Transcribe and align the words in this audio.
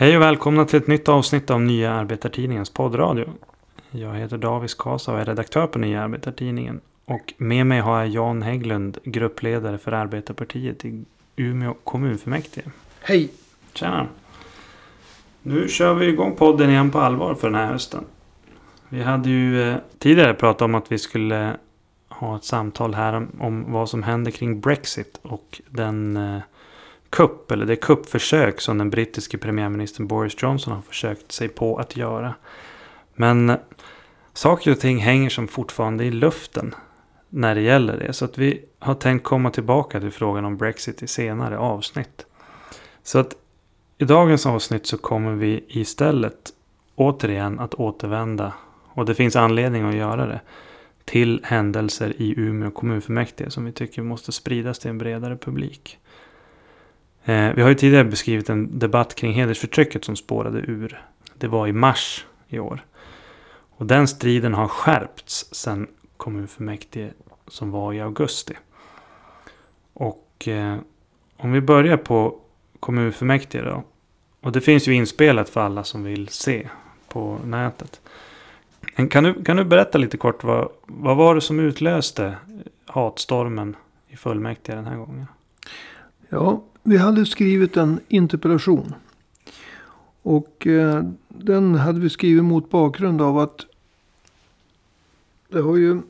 Hej 0.00 0.16
och 0.16 0.22
välkomna 0.22 0.64
till 0.64 0.78
ett 0.78 0.86
nytt 0.86 1.08
avsnitt 1.08 1.50
av 1.50 1.60
Nya 1.60 1.92
Arbetartidningens 1.92 2.70
poddradio. 2.70 3.28
Jag 3.90 4.14
heter 4.14 4.38
Davis 4.38 4.74
Kasa 4.74 5.12
och 5.12 5.20
är 5.20 5.24
redaktör 5.24 5.66
på 5.66 5.78
Nya 5.78 6.02
Arbetartidningen. 6.02 6.80
Och 7.04 7.34
med 7.36 7.66
mig 7.66 7.80
har 7.80 7.98
jag 7.98 8.08
Jan 8.08 8.42
Hägglund, 8.42 8.98
gruppledare 9.04 9.78
för 9.78 9.92
Arbetarpartiet 9.92 10.84
i 10.84 11.04
Umeå 11.36 11.74
kommunfullmäktige. 11.84 12.70
Hej! 13.00 13.30
Tjena! 13.74 14.06
Nu 15.42 15.68
kör 15.68 15.94
vi 15.94 16.06
igång 16.06 16.36
podden 16.36 16.70
igen 16.70 16.90
på 16.90 16.98
allvar 16.98 17.34
för 17.34 17.50
den 17.50 17.60
här 17.60 17.72
hösten. 17.72 18.04
Vi 18.88 19.02
hade 19.02 19.30
ju 19.30 19.62
eh, 19.62 19.76
tidigare 19.98 20.34
pratat 20.34 20.62
om 20.62 20.74
att 20.74 20.92
vi 20.92 20.98
skulle 20.98 21.56
ha 22.08 22.36
ett 22.36 22.44
samtal 22.44 22.94
här 22.94 23.12
om, 23.12 23.28
om 23.40 23.72
vad 23.72 23.88
som 23.88 24.02
händer 24.02 24.30
kring 24.30 24.60
Brexit 24.60 25.18
och 25.22 25.60
den 25.68 26.16
eh, 26.16 26.40
kupp, 27.10 27.50
eller 27.50 27.66
det 27.66 27.76
kuppförsök 27.76 28.60
som 28.60 28.78
den 28.78 28.90
brittiske 28.90 29.38
premiärministern 29.38 30.06
Boris 30.06 30.42
Johnson 30.42 30.72
har 30.72 30.82
försökt 30.82 31.32
sig 31.32 31.48
på 31.48 31.76
att 31.76 31.96
göra. 31.96 32.34
Men 33.14 33.50
eh, 33.50 33.56
saker 34.32 34.70
och 34.70 34.80
ting 34.80 34.98
hänger 34.98 35.30
som 35.30 35.48
fortfarande 35.48 36.04
i 36.04 36.10
luften 36.10 36.74
när 37.28 37.54
det 37.54 37.60
gäller 37.60 37.96
det. 37.96 38.12
Så 38.12 38.24
att 38.24 38.38
vi 38.38 38.64
har 38.78 38.94
tänkt 38.94 39.22
komma 39.24 39.50
tillbaka 39.50 40.00
till 40.00 40.10
frågan 40.10 40.44
om 40.44 40.56
Brexit 40.56 41.02
i 41.02 41.06
senare 41.06 41.58
avsnitt. 41.58 42.26
Så 43.02 43.18
att 43.18 43.36
i 43.98 44.04
dagens 44.04 44.46
avsnitt 44.46 44.86
så 44.86 44.98
kommer 44.98 45.34
vi 45.34 45.64
istället 45.68 46.52
återigen 46.94 47.58
att 47.58 47.74
återvända, 47.74 48.52
och 48.88 49.06
det 49.06 49.14
finns 49.14 49.36
anledning 49.36 49.82
att 49.82 49.94
göra 49.94 50.26
det, 50.26 50.40
till 51.04 51.40
händelser 51.44 52.14
i 52.16 52.34
Umeå 52.40 52.70
kommunfullmäktige 52.70 53.50
som 53.50 53.64
vi 53.64 53.72
tycker 53.72 54.02
måste 54.02 54.32
spridas 54.32 54.78
till 54.78 54.90
en 54.90 54.98
bredare 54.98 55.36
publik. 55.36 55.98
Eh, 57.28 57.54
vi 57.54 57.62
har 57.62 57.68
ju 57.68 57.74
tidigare 57.74 58.04
beskrivit 58.04 58.48
en 58.50 58.78
debatt 58.78 59.14
kring 59.14 59.32
hedersförtrycket 59.32 60.04
som 60.04 60.16
spårade 60.16 60.58
ur. 60.58 61.02
Det 61.34 61.48
var 61.48 61.66
i 61.66 61.72
mars 61.72 62.26
i 62.48 62.58
år. 62.58 62.84
Och 63.70 63.86
den 63.86 64.08
striden 64.08 64.54
har 64.54 64.68
skärpts 64.68 65.54
sedan 65.54 65.86
kommunfullmäktige 66.16 67.10
som 67.48 67.70
var 67.70 67.92
i 67.92 68.00
augusti. 68.00 68.54
Och 69.92 70.48
eh, 70.48 70.76
om 71.36 71.52
vi 71.52 71.60
börjar 71.60 71.96
på 71.96 72.38
kommunfullmäktige 72.80 73.64
då. 73.64 73.82
Och 74.40 74.52
det 74.52 74.60
finns 74.60 74.88
ju 74.88 74.94
inspelat 74.94 75.48
för 75.48 75.60
alla 75.60 75.84
som 75.84 76.04
vill 76.04 76.28
se 76.28 76.68
på 77.08 77.38
nätet. 77.44 78.00
Kan 79.10 79.24
du, 79.24 79.44
kan 79.44 79.56
du 79.56 79.64
berätta 79.64 79.98
lite 79.98 80.16
kort 80.16 80.44
vad, 80.44 80.68
vad 80.86 81.16
var 81.16 81.34
det 81.34 81.40
som 81.40 81.60
utlöste 81.60 82.36
hatstormen 82.86 83.76
i 84.08 84.16
fullmäktige 84.16 84.76
den 84.76 84.86
här 84.86 84.96
gången? 84.96 85.26
Ja, 86.28 86.62
vi 86.82 86.96
hade 86.96 87.26
skrivit 87.26 87.76
en 87.76 88.00
interpellation. 88.08 88.94
Och 90.22 90.66
eh, 90.66 91.04
den 91.28 91.74
hade 91.74 92.00
vi 92.00 92.10
skrivit 92.10 92.44
mot 92.44 92.70
bakgrund 92.70 93.22
av 93.22 93.38
att 93.38 93.66
det 95.48 95.60
har 95.60 95.76
ju 95.76 96.00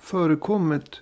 förekommit 0.00 1.00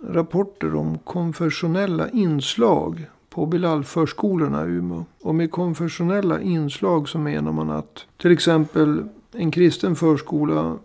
rapporter 0.00 0.74
om 0.74 0.98
konfessionella 0.98 2.08
inslag 2.10 3.06
på 3.30 3.46
Bilal-förskolorna 3.46 4.66
i 4.66 4.68
Umeå. 4.68 5.04
Och 5.22 5.34
med 5.34 5.50
konfessionella 5.50 6.40
inslag 6.40 7.08
så 7.08 7.18
menar 7.18 7.52
man 7.52 7.70
att 7.70 8.06
till 8.16 8.32
exempel 8.32 9.08
en 9.32 9.50
kristen 9.50 9.96
förskola 9.96 10.78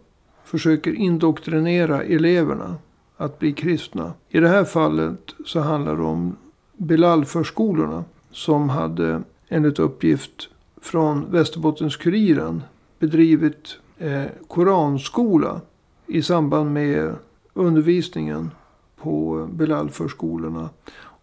försöker 0.44 0.94
indoktrinera 0.94 2.04
eleverna 2.04 2.76
att 3.18 3.40
bli 3.40 3.54
kristna. 3.54 4.14
I 4.30 4.40
det 4.40 4.50
här 4.50 4.64
fallet 4.64 5.36
så 5.46 5.60
handlar 5.60 5.96
det 5.96 6.04
om 6.04 6.36
Bilal-förskolorna 6.78 8.04
som 8.32 8.70
hade 8.70 9.24
enligt 9.50 9.80
uppgift 9.80 10.50
från 10.82 11.26
Västerbottens-Kuriren 11.32 12.62
bedrivit 13.00 13.78
eh, 13.98 14.24
koranskola 14.48 15.62
i 16.08 16.22
samband 16.22 16.74
med 16.74 17.16
undervisningen 17.54 18.52
på 18.98 19.48
Bilal-förskolorna. 19.52 20.70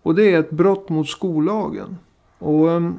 Och 0.03 0.15
det 0.15 0.33
är 0.33 0.41
ett 0.41 0.51
brott 0.51 0.89
mot 0.89 1.09
skollagen. 1.09 1.97
Och 2.39 2.71
eh, 2.71 2.91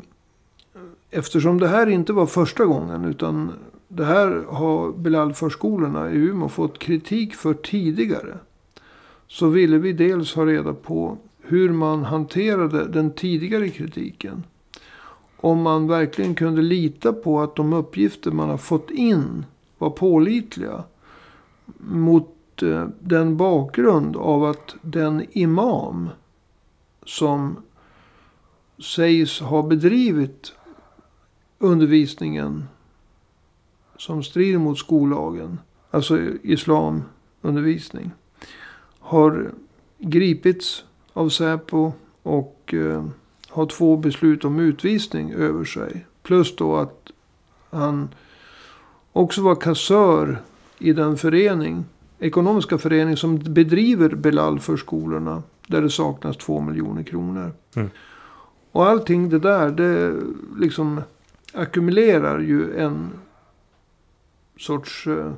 eftersom 1.09 1.59
det 1.59 1.68
här 1.68 1.88
inte 1.88 2.13
var 2.13 2.25
första 2.25 2.66
gången 2.66 3.06
utan 3.06 3.51
det 3.88 4.06
här 4.06 4.45
har 4.50 4.91
Bilal-förskolorna 4.91 6.12
i 6.12 6.16
Umeå 6.16 6.50
fått 6.50 6.79
kritik 6.79 7.35
för 7.35 7.53
tidigare. 7.53 8.38
Så 9.28 9.47
ville 9.47 9.78
vi 9.78 9.94
dels 9.94 10.35
ha 10.35 10.45
reda 10.45 10.73
på 10.73 11.18
hur 11.51 11.69
man 11.69 12.03
hanterade 12.03 12.88
den 12.88 13.12
tidigare 13.12 13.69
kritiken. 13.69 14.44
Om 15.38 15.62
man 15.62 15.88
verkligen 15.88 16.35
kunde 16.35 16.62
lita 16.62 17.13
på 17.13 17.41
att 17.41 17.56
de 17.56 17.73
uppgifter 17.73 18.31
man 18.31 18.50
har 18.50 18.57
fått 18.57 18.91
in 18.91 19.45
var 19.78 19.89
pålitliga. 19.89 20.84
Mot 21.78 22.63
eh, 22.63 22.88
den 23.00 23.38
bakgrund 23.38 24.17
av 24.17 24.44
att 24.44 24.75
den 24.81 25.25
imam 25.31 26.09
som 27.06 27.57
sägs 28.95 29.39
ha 29.39 29.63
bedrivit 29.63 30.53
undervisningen 31.59 32.63
som 33.97 34.23
strider 34.23 34.59
mot 34.59 34.78
skollagen, 34.78 35.59
alltså 35.91 36.19
islamundervisning, 36.44 38.12
har 39.00 39.51
gripits 39.97 40.83
av 41.13 41.29
Säpo 41.29 41.91
och 42.23 42.73
eh, 42.73 43.05
har 43.49 43.66
två 43.66 43.97
beslut 43.97 44.45
om 44.45 44.59
utvisning 44.59 45.33
över 45.33 45.66
sig. 45.66 46.05
Plus 46.23 46.55
då 46.55 46.75
att 46.75 47.11
han 47.69 48.09
också 49.11 49.41
var 49.41 49.55
kassör 49.55 50.41
i 50.79 50.94
den 50.94 51.17
förening, 51.17 51.85
ekonomiska 52.19 52.77
förening 52.77 53.17
som 53.17 53.39
bedriver 53.39 54.09
Belal-förskolorna. 54.09 55.44
Där 55.67 55.81
det 55.81 55.89
saknas 55.89 56.38
två 56.38 56.61
miljoner 56.61 57.03
kronor. 57.03 57.51
Mm. 57.75 57.89
Och 58.71 58.85
allting 58.85 59.29
det 59.29 59.39
där, 59.39 59.71
det 59.71 60.21
liksom 60.59 61.01
ackumulerar 61.53 62.39
ju 62.39 62.77
en 62.77 63.09
sorts 64.57 65.07
uh, 65.07 65.31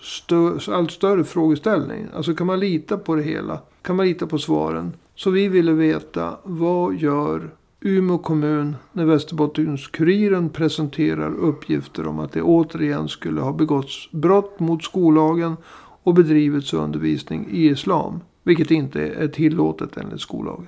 stö 0.00 0.58
allt 0.68 0.90
större 0.90 1.24
frågeställning. 1.24 2.06
Alltså 2.14 2.34
kan 2.34 2.46
man 2.46 2.60
lita 2.60 2.98
på 2.98 3.14
det 3.14 3.22
hela? 3.22 3.60
Kan 3.82 3.96
man 3.96 4.06
lita 4.06 4.26
på 4.26 4.38
svaren? 4.38 4.92
Så 5.22 5.30
vi 5.30 5.48
ville 5.48 5.72
veta 5.72 6.36
vad 6.42 6.94
gör 6.94 7.50
Umeå 7.80 8.18
kommun 8.18 8.76
när 8.92 9.04
Västerbottens-Kuriren 9.04 10.50
presenterar 10.50 11.34
uppgifter 11.34 12.06
om 12.06 12.18
att 12.18 12.32
det 12.32 12.42
återigen 12.42 13.08
skulle 13.08 13.40
ha 13.40 13.52
begåtts 13.52 14.10
brott 14.12 14.60
mot 14.60 14.84
skollagen 14.84 15.56
och 16.02 16.14
bedrivits 16.14 16.74
undervisning 16.74 17.48
i 17.50 17.68
islam. 17.68 18.20
Vilket 18.42 18.70
inte 18.70 19.00
är 19.00 19.28
tillåtet 19.28 19.96
enligt 19.96 20.20
skollagen. 20.20 20.66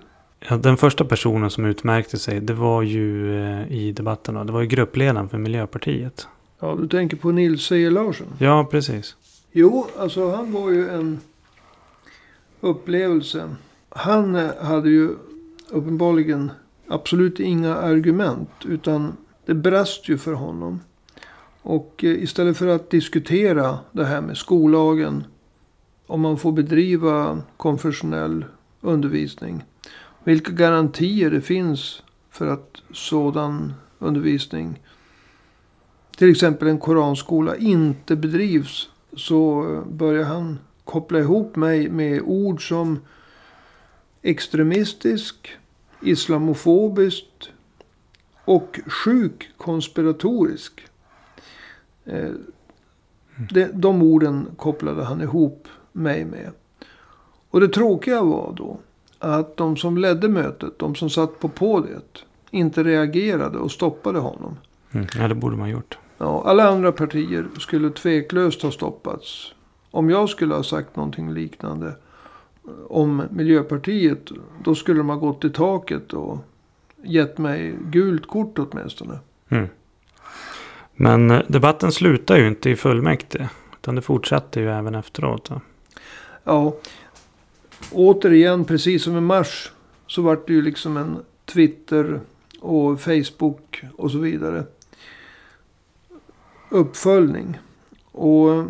Ja, 0.48 0.56
den 0.56 0.76
första 0.76 1.04
personen 1.04 1.50
som 1.50 1.64
utmärkte 1.64 2.18
sig 2.18 2.40
det 2.40 2.54
var 2.54 2.82
ju 2.82 3.36
eh, 3.42 3.72
i 3.72 3.92
debatten. 3.92 4.46
Det 4.46 4.52
var 4.52 4.60
ju 4.60 4.66
gruppledaren 4.66 5.28
för 5.28 5.38
Miljöpartiet. 5.38 6.28
Ja, 6.60 6.76
du 6.80 6.88
tänker 6.88 7.16
på 7.16 7.30
Nils 7.30 7.62
Sejer 7.62 7.90
Larsson? 7.90 8.26
Ja, 8.38 8.68
precis. 8.70 9.16
Jo, 9.52 9.86
alltså 9.98 10.30
han 10.30 10.52
var 10.52 10.70
ju 10.70 10.88
en 10.88 11.20
upplevelse. 12.60 13.48
Han 13.94 14.34
eh, 14.34 14.56
hade 14.60 14.90
ju 14.90 15.16
uppenbarligen 15.70 16.50
absolut 16.88 17.40
inga 17.40 17.76
argument. 17.76 18.50
Utan 18.64 19.16
det 19.46 19.54
brast 19.54 20.08
ju 20.08 20.18
för 20.18 20.32
honom. 20.32 20.80
Och 21.62 22.04
eh, 22.04 22.22
istället 22.22 22.56
för 22.56 22.66
att 22.66 22.90
diskutera 22.90 23.78
det 23.92 24.04
här 24.04 24.20
med 24.20 24.36
skollagen. 24.36 25.24
Om 26.06 26.20
man 26.20 26.38
får 26.38 26.52
bedriva 26.52 27.42
konfessionell 27.56 28.44
undervisning. 28.80 29.64
Vilka 30.24 30.52
garantier 30.52 31.30
det 31.30 31.40
finns 31.40 32.02
för 32.30 32.46
att 32.46 32.82
sådan 32.92 33.74
undervisning. 33.98 34.80
Till 36.16 36.30
exempel 36.30 36.68
en 36.68 36.78
koranskola 36.78 37.56
inte 37.56 38.16
bedrivs. 38.16 38.88
Så 39.16 39.72
eh, 39.74 39.92
börjar 39.92 40.24
han 40.24 40.58
koppla 40.84 41.18
ihop 41.18 41.56
mig 41.56 41.88
med 41.90 42.22
ord 42.22 42.68
som 42.68 42.98
extremistisk, 44.22 45.50
islamofobiskt 46.02 47.50
och 48.44 48.80
sjuk 48.86 49.50
konspiratorisk. 49.56 50.80
Eh, 52.04 52.30
de, 53.50 53.64
de 53.64 54.02
orden 54.02 54.48
kopplade 54.56 55.04
han 55.04 55.20
ihop 55.20 55.68
mig 55.92 56.24
med. 56.24 56.50
Och 57.50 57.60
det 57.60 57.68
tråkiga 57.68 58.22
var 58.22 58.54
då 58.56 58.78
att 59.18 59.56
de 59.56 59.76
som 59.76 59.98
ledde 59.98 60.28
mötet, 60.28 60.78
de 60.78 60.94
som 60.94 61.10
satt 61.10 61.40
på 61.40 61.48
podiet, 61.48 62.24
inte 62.50 62.84
reagerade 62.84 63.58
och 63.58 63.70
stoppade 63.70 64.18
honom. 64.18 64.56
Mm, 64.92 65.06
ja, 65.14 65.28
det 65.28 65.34
borde 65.34 65.56
man 65.56 65.70
gjort. 65.70 65.98
Ja, 66.18 66.42
alla 66.46 66.68
andra 66.68 66.92
partier 66.92 67.46
skulle 67.58 67.90
tveklöst 67.90 68.62
ha 68.62 68.70
stoppats. 68.70 69.54
Om 69.90 70.10
jag 70.10 70.28
skulle 70.28 70.54
ha 70.54 70.62
sagt 70.62 70.96
någonting 70.96 71.32
liknande 71.32 71.94
om 72.88 73.22
Miljöpartiet. 73.30 74.30
Då 74.64 74.74
skulle 74.74 75.00
de 75.00 75.08
ha 75.08 75.16
gått 75.16 75.44
i 75.44 75.50
taket 75.50 76.12
och 76.12 76.38
gett 77.02 77.38
mig 77.38 77.74
gult 77.90 78.26
kort 78.26 78.58
åtminstone. 78.58 79.18
Men 80.96 81.30
eh, 81.30 81.42
debatten 81.48 81.92
slutar 81.92 82.36
ju 82.36 82.48
inte 82.48 82.70
i 82.70 82.76
fullmäktige. 82.76 83.48
Utan 83.80 83.94
det 83.94 84.02
fortsätter 84.02 84.60
ju 84.60 84.70
även 84.70 84.94
efteråt. 84.94 85.50
va? 85.50 85.60
Ja, 86.44 86.76
återigen 87.92 88.64
precis 88.64 89.04
som 89.04 89.16
i 89.16 89.20
mars 89.20 89.72
så 90.06 90.22
vart 90.22 90.46
det 90.46 90.52
ju 90.52 90.62
liksom 90.62 90.96
en 90.96 91.16
Twitter 91.44 92.20
och 92.60 93.00
Facebook 93.00 93.84
och 93.96 94.10
så 94.10 94.18
vidare. 94.18 94.64
Uppföljning. 96.68 97.58
Och 98.12 98.64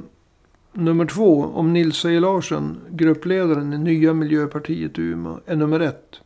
nummer 0.72 1.06
två, 1.06 1.44
om 1.54 1.72
Nils 1.72 2.04
Eje 2.04 2.20
Larsen, 2.20 2.80
gruppledaren 2.90 3.72
i 3.72 3.78
nya 3.78 4.14
Miljöpartiet 4.14 4.98
i 4.98 5.02
Umeå, 5.02 5.40
är 5.46 5.56
nummer 5.56 5.80
ett. 5.80 6.20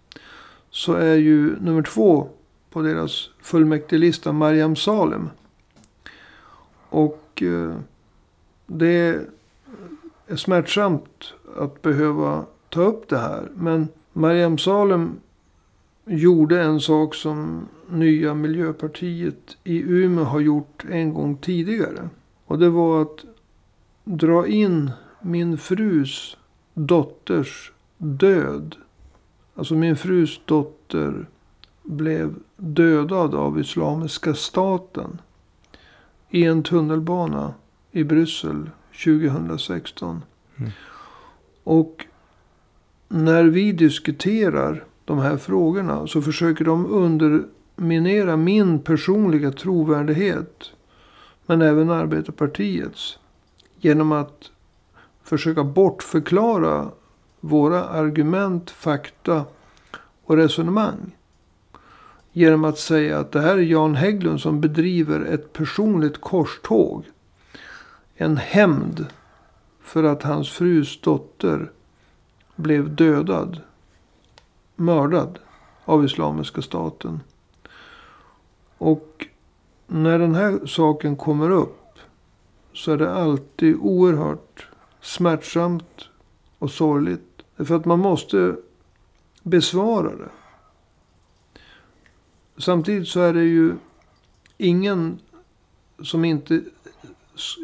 Så 0.70 0.92
är 0.92 1.14
ju 1.14 1.56
nummer 1.60 1.82
två 1.82 2.28
på 2.70 2.82
deras 2.82 3.30
fullmäktigelista 3.42 4.32
Mariam 4.32 4.76
Salem. 4.76 5.28
Och 6.88 7.42
eh, 7.42 7.76
det 8.66 9.20
är 10.26 10.36
smärtsamt 10.36 11.32
att 11.56 11.82
behöva 11.82 12.44
ta 12.68 12.82
upp 12.82 13.08
det 13.08 13.18
här. 13.18 13.48
Men 13.54 13.88
Mariam 14.12 14.58
Salem 14.58 15.16
gjorde 16.04 16.62
en 16.62 16.80
sak 16.80 17.14
som 17.14 17.68
nya 17.88 18.34
Miljöpartiet 18.34 19.56
i 19.64 19.82
Umeå 19.82 20.24
har 20.24 20.40
gjort 20.40 20.84
en 20.90 21.14
gång 21.14 21.36
tidigare. 21.36 22.08
Och 22.46 22.58
det 22.58 22.70
var 22.70 23.02
att 23.02 23.24
dra 24.08 24.46
in 24.46 24.90
min 25.20 25.58
frus 25.58 26.36
dotters 26.74 27.72
död. 27.98 28.76
Alltså 29.54 29.74
min 29.74 29.96
frus 29.96 30.40
dotter 30.44 31.26
blev 31.82 32.34
dödad 32.56 33.34
av 33.34 33.60
Islamiska 33.60 34.34
staten. 34.34 35.20
I 36.30 36.44
en 36.44 36.62
tunnelbana 36.62 37.54
i 37.92 38.04
Bryssel 38.04 38.70
2016. 39.04 40.22
Mm. 40.56 40.70
Och 41.64 42.06
när 43.08 43.44
vi 43.44 43.72
diskuterar 43.72 44.84
de 45.04 45.18
här 45.18 45.36
frågorna 45.36 46.06
så 46.06 46.22
försöker 46.22 46.64
de 46.64 46.86
underminera 46.86 48.36
min 48.36 48.78
personliga 48.78 49.52
trovärdighet. 49.52 50.70
Men 51.46 51.62
även 51.62 51.90
Arbetarpartiets. 51.90 53.18
Genom 53.80 54.12
att 54.12 54.50
försöka 55.22 55.64
bortförklara 55.64 56.90
våra 57.40 57.84
argument, 57.84 58.70
fakta 58.70 59.44
och 60.24 60.36
resonemang. 60.36 61.16
Genom 62.32 62.64
att 62.64 62.78
säga 62.78 63.18
att 63.18 63.32
det 63.32 63.40
här 63.40 63.58
är 63.58 63.62
Jan 63.62 63.94
Hägglund 63.94 64.40
som 64.40 64.60
bedriver 64.60 65.20
ett 65.20 65.52
personligt 65.52 66.20
korståg. 66.20 67.04
En 68.14 68.36
hämnd 68.36 69.06
för 69.80 70.04
att 70.04 70.22
hans 70.22 70.50
frus 70.50 71.00
dotter 71.00 71.70
blev 72.56 72.94
dödad. 72.94 73.60
Mördad 74.74 75.38
av 75.84 76.04
Islamiska 76.04 76.62
staten. 76.62 77.20
Och 78.78 79.26
när 79.86 80.18
den 80.18 80.34
här 80.34 80.66
saken 80.66 81.16
kommer 81.16 81.50
upp 81.50 81.85
så 82.76 82.92
är 82.92 82.96
det 82.96 83.12
alltid 83.12 83.76
oerhört 83.80 84.68
smärtsamt 85.00 86.08
och 86.58 86.70
sorgligt. 86.70 87.42
För 87.56 87.76
att 87.76 87.84
man 87.84 87.98
måste 87.98 88.56
besvara 89.42 90.16
det. 90.16 90.30
Samtidigt 92.56 93.08
så 93.08 93.20
är 93.20 93.34
det 93.34 93.44
ju 93.44 93.74
ingen 94.58 95.18
som 96.02 96.24
inte 96.24 96.62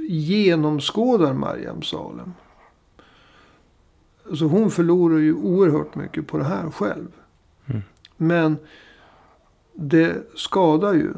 genomskådar 0.09 1.32
Mariam 1.32 1.82
Salem. 1.82 2.32
Så 4.35 4.44
hon 4.44 4.70
förlorar 4.70 5.19
ju 5.19 5.35
oerhört 5.35 5.94
mycket 5.94 6.26
på 6.26 6.38
det 6.38 6.44
här 6.44 6.70
själv. 6.70 7.08
Mm. 7.67 7.82
Men 8.17 8.56
det 9.73 10.31
skadar 10.35 10.94
ju. 10.94 11.15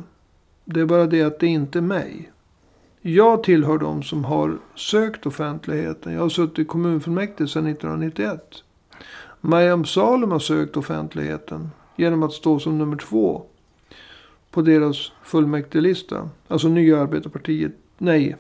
Det 0.65 0.81
är 0.81 0.87
bara 0.87 1.07
det 1.07 1.23
att 1.23 1.41
det 1.41 1.47
inte 1.47 1.79
är 1.79 1.83
mig. 1.83 2.31
Jag 3.07 3.43
tillhör 3.43 3.79
de 3.79 4.03
som 4.03 4.25
har 4.25 4.59
sökt 4.75 5.27
offentligheten. 5.27 6.13
Jag 6.13 6.21
har 6.21 6.29
suttit 6.29 6.59
i 6.59 6.65
kommunfullmäktige 6.65 7.49
sedan 7.49 7.67
1991. 7.67 8.55
Mariam 9.41 9.85
Salem 9.85 10.31
har 10.31 10.39
sökt 10.39 10.77
offentligheten 10.77 11.71
genom 11.97 12.23
att 12.23 12.33
stå 12.33 12.59
som 12.59 12.79
nummer 12.79 12.97
två 12.97 13.43
på 14.51 14.63
deras 14.63 15.13
fullmäktigelista. 15.23 16.31
Alltså 16.49 16.69
Nya 16.69 17.01
Arbetarpartiet. 17.01 17.73
Nej, 17.99 18.37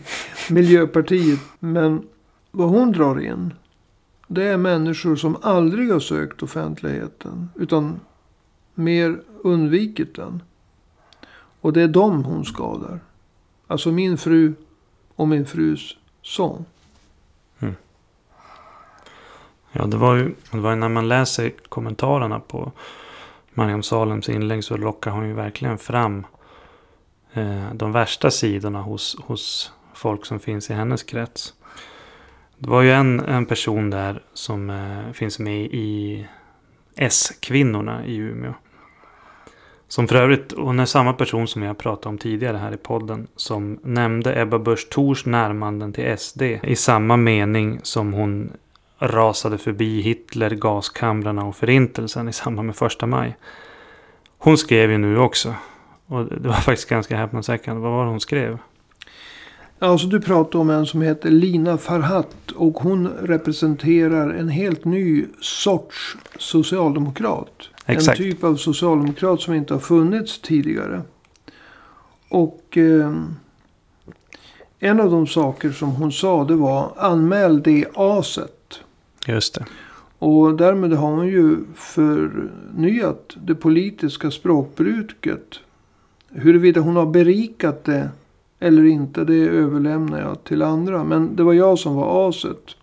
Miljöpartiet. 0.50 1.40
Men 1.58 2.02
vad 2.50 2.68
hon 2.68 2.92
drar 2.92 3.20
in. 3.20 3.54
Det 4.28 4.44
är 4.44 4.56
människor 4.56 5.16
som 5.16 5.36
aldrig 5.42 5.92
har 5.92 6.00
sökt 6.00 6.42
offentligheten. 6.42 7.50
Utan 7.54 8.00
mer 8.74 9.20
undvikit 9.44 10.14
den. 10.14 10.42
Och 11.60 11.72
det 11.72 11.82
är 11.82 11.88
dem 11.88 12.24
hon 12.24 12.44
skadar. 12.44 13.00
Alltså 13.68 13.92
min 13.92 14.18
fru 14.18 14.54
och 15.14 15.28
min 15.28 15.46
frus 15.46 15.96
son. 16.22 16.64
Mm. 17.58 17.74
Ja, 19.72 19.86
det 19.86 19.96
var 19.96 20.14
ju 20.14 20.34
det 20.50 20.58
var 20.58 20.70
ju 20.70 20.76
när 20.76 20.88
man 20.88 21.08
läser 21.08 21.52
kommentarerna 21.68 22.40
på 22.40 22.72
Mariam 23.54 23.82
Salems 23.82 24.28
inlägg 24.28 24.64
så 24.64 24.76
lockar 24.76 25.10
hon 25.10 25.28
ju 25.28 25.34
verkligen 25.34 25.78
fram 25.78 26.26
eh, 27.32 27.72
de 27.74 27.92
värsta 27.92 28.30
sidorna 28.30 28.82
hos, 28.82 29.16
hos 29.24 29.72
folk 29.94 30.26
som 30.26 30.40
finns 30.40 30.70
i 30.70 30.74
hennes 30.74 31.02
krets. 31.02 31.54
Det 32.58 32.70
var 32.70 32.82
ju 32.82 32.92
en, 32.92 33.20
en 33.20 33.46
person 33.46 33.90
där 33.90 34.22
som 34.32 34.70
eh, 34.70 35.12
finns 35.12 35.38
med 35.38 35.64
i 35.64 36.26
S-kvinnorna 36.96 38.06
i 38.06 38.16
Umeå. 38.16 38.54
Som 39.88 40.08
för 40.08 40.16
övrigt, 40.16 40.54
hon 40.56 40.80
är 40.80 40.84
samma 40.84 41.12
person 41.12 41.48
som 41.48 41.62
jag 41.62 41.78
pratade 41.78 42.08
om 42.08 42.18
tidigare 42.18 42.56
här 42.56 42.72
i 42.72 42.76
podden. 42.76 43.26
Som 43.36 43.78
nämnde 43.82 44.40
Ebba 44.40 44.58
Busch 44.58 44.88
Thors 44.90 45.26
närmanden 45.26 45.92
till 45.92 46.18
SD. 46.18 46.42
I 46.42 46.76
samma 46.76 47.16
mening 47.16 47.80
som 47.82 48.12
hon 48.12 48.52
rasade 48.98 49.58
förbi 49.58 50.00
Hitler, 50.00 50.50
gaskamrarna 50.50 51.44
och 51.44 51.56
förintelsen 51.56 52.28
i 52.28 52.32
samband 52.32 52.66
med 52.66 52.76
första 52.76 53.06
maj. 53.06 53.36
Hon 54.38 54.58
skrev 54.58 54.90
ju 54.90 54.98
nu 54.98 55.18
också. 55.18 55.54
Och 56.06 56.24
det 56.24 56.48
var 56.48 56.54
faktiskt 56.54 56.88
ganska 56.88 57.16
häpnadsväckande. 57.16 57.82
Vad 57.82 57.92
var 57.92 58.04
det 58.04 58.10
hon 58.10 58.20
skrev? 58.20 58.58
Alltså 59.78 60.06
du 60.06 60.20
pratar 60.20 60.58
om 60.58 60.70
en 60.70 60.86
som 60.86 61.02
heter 61.02 61.30
Lina 61.30 61.78
Farhat. 61.78 62.50
Och 62.54 62.78
hon 62.78 63.08
representerar 63.08 64.30
en 64.30 64.48
helt 64.48 64.84
ny 64.84 65.26
sorts 65.40 66.16
socialdemokrat. 66.38 67.68
Exakt. 67.86 68.20
En 68.20 68.24
typ 68.24 68.44
av 68.44 68.56
socialdemokrat 68.56 69.40
som 69.40 69.54
inte 69.54 69.74
har 69.74 69.80
funnits 69.80 70.40
tidigare. 70.40 71.02
Och 72.28 72.76
eh, 72.76 73.12
en 74.78 75.00
av 75.00 75.10
de 75.10 75.26
saker 75.26 75.70
som 75.70 75.88
hon 75.88 76.12
sa 76.12 76.44
det 76.44 76.54
var 76.54 76.92
anmäl 76.96 77.62
det 77.62 77.86
aset. 77.94 78.80
Just 79.26 79.54
det. 79.54 79.64
Och 80.18 80.56
därmed 80.56 80.92
har 80.92 81.10
hon 81.10 81.28
ju 81.28 81.56
förnyat 81.74 83.36
det 83.36 83.54
politiska 83.54 84.30
språkbruket. 84.30 85.60
Huruvida 86.30 86.80
hon 86.80 86.96
har 86.96 87.06
berikat 87.06 87.84
det 87.84 88.10
eller 88.60 88.84
inte, 88.84 89.24
det 89.24 89.48
överlämnar 89.48 90.20
jag 90.20 90.44
till 90.44 90.62
andra. 90.62 91.04
Men 91.04 91.36
det 91.36 91.42
var 91.42 91.52
jag 91.52 91.78
som 91.78 91.94
var 91.94 92.28
aset. 92.28 92.76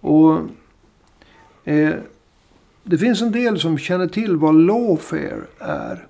Och 0.00 0.38
eh, 1.64 1.94
det 2.82 2.98
finns 2.98 3.22
en 3.22 3.32
del 3.32 3.60
som 3.60 3.78
känner 3.78 4.06
till 4.06 4.36
vad 4.36 4.54
lawfare 4.54 5.42
är. 5.58 6.06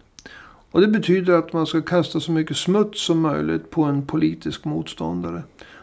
Och 0.71 0.81
det 0.81 0.89
betyder 0.89 1.35
att 1.35 1.53
man 1.53 1.67
ska 1.67 1.83
kasta 1.83 2.21
så 2.21 2.33
mycket 2.33 2.57
smuts 2.57 3.07
som 3.07 3.21
möjligt 3.21 3.71
på 3.71 3.83
en 3.83 4.07
politisk 4.07 4.65
motståndare. 4.65 5.43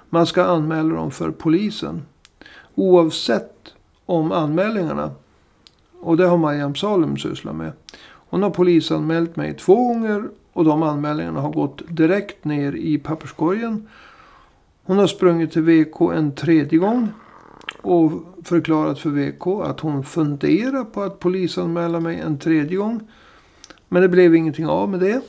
Man 0.10 0.25
ska 0.25 0.44
anmäla 0.44 0.96
dem 0.96 1.12
för 1.12 1.32
polisen. 1.32 2.02
Oavsett 2.75 3.74
om 4.06 4.32
anmälningarna. 4.32 5.12
Och 6.02 6.18
det 6.18 6.28
har 6.28 6.38
Mariam 6.38 6.75
Salem 6.75 7.18
sysslat 7.18 7.56
med. 7.56 7.72
Hon 8.30 8.44
har 8.44 8.50
polisanmält 8.50 9.36
mig 9.36 9.54
två 9.54 9.75
gånger. 9.75 10.30
Och 10.55 10.65
de 10.65 10.83
anmälningarna 10.83 11.41
har 11.41 11.51
gått 11.51 11.81
direkt 11.89 12.45
ner 12.45 12.75
i 12.75 12.97
papperskorgen. 12.97 13.88
Hon 14.83 14.97
har 14.97 15.07
sprungit 15.07 15.51
till 15.51 15.62
VK 15.62 16.01
en 16.01 16.35
tredje 16.35 16.79
gång. 16.79 17.09
Och 17.81 18.12
förklarat 18.43 19.00
för 19.00 19.09
VK 19.09 19.47
att 19.69 19.79
hon 19.79 20.03
funderar 20.03 20.83
på 20.83 21.01
att 21.01 21.19
polisanmäla 21.19 22.00
mig 22.00 22.19
en 22.19 22.39
tredje 22.39 22.77
gång. 22.77 23.07
Men 23.88 24.01
det 24.01 24.09
blev 24.09 24.35
ingenting 24.35 24.67
av 24.67 24.89
med 24.89 25.00
det. 25.00 25.21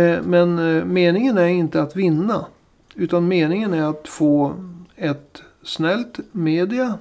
Eh, 0.00 0.22
men 0.22 0.58
eh, 0.58 0.84
meningen 0.84 1.38
är 1.38 1.46
inte 1.46 1.82
att 1.82 1.96
vinna. 1.96 2.46
Utan 2.94 3.28
meningen 3.28 3.74
är 3.74 3.82
att 3.82 4.08
få 4.08 4.54
ett 4.96 5.42
snällt 5.62 6.18
media. 6.32 6.98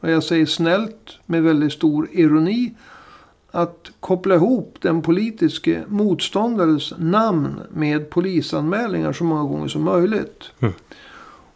Och 0.00 0.10
jag 0.10 0.22
säger 0.22 0.46
snällt 0.46 1.18
med 1.26 1.42
väldigt 1.42 1.72
stor 1.72 2.08
ironi 2.12 2.74
att 3.54 3.90
koppla 4.00 4.34
ihop 4.34 4.76
den 4.80 5.02
politiska 5.02 5.82
motståndares 5.88 6.92
namn 6.98 7.60
med 7.70 8.10
polisanmälningar 8.10 9.12
så 9.12 9.24
många 9.24 9.42
gånger 9.42 9.68
som 9.68 9.82
möjligt. 9.82 10.50
Mm. 10.60 10.74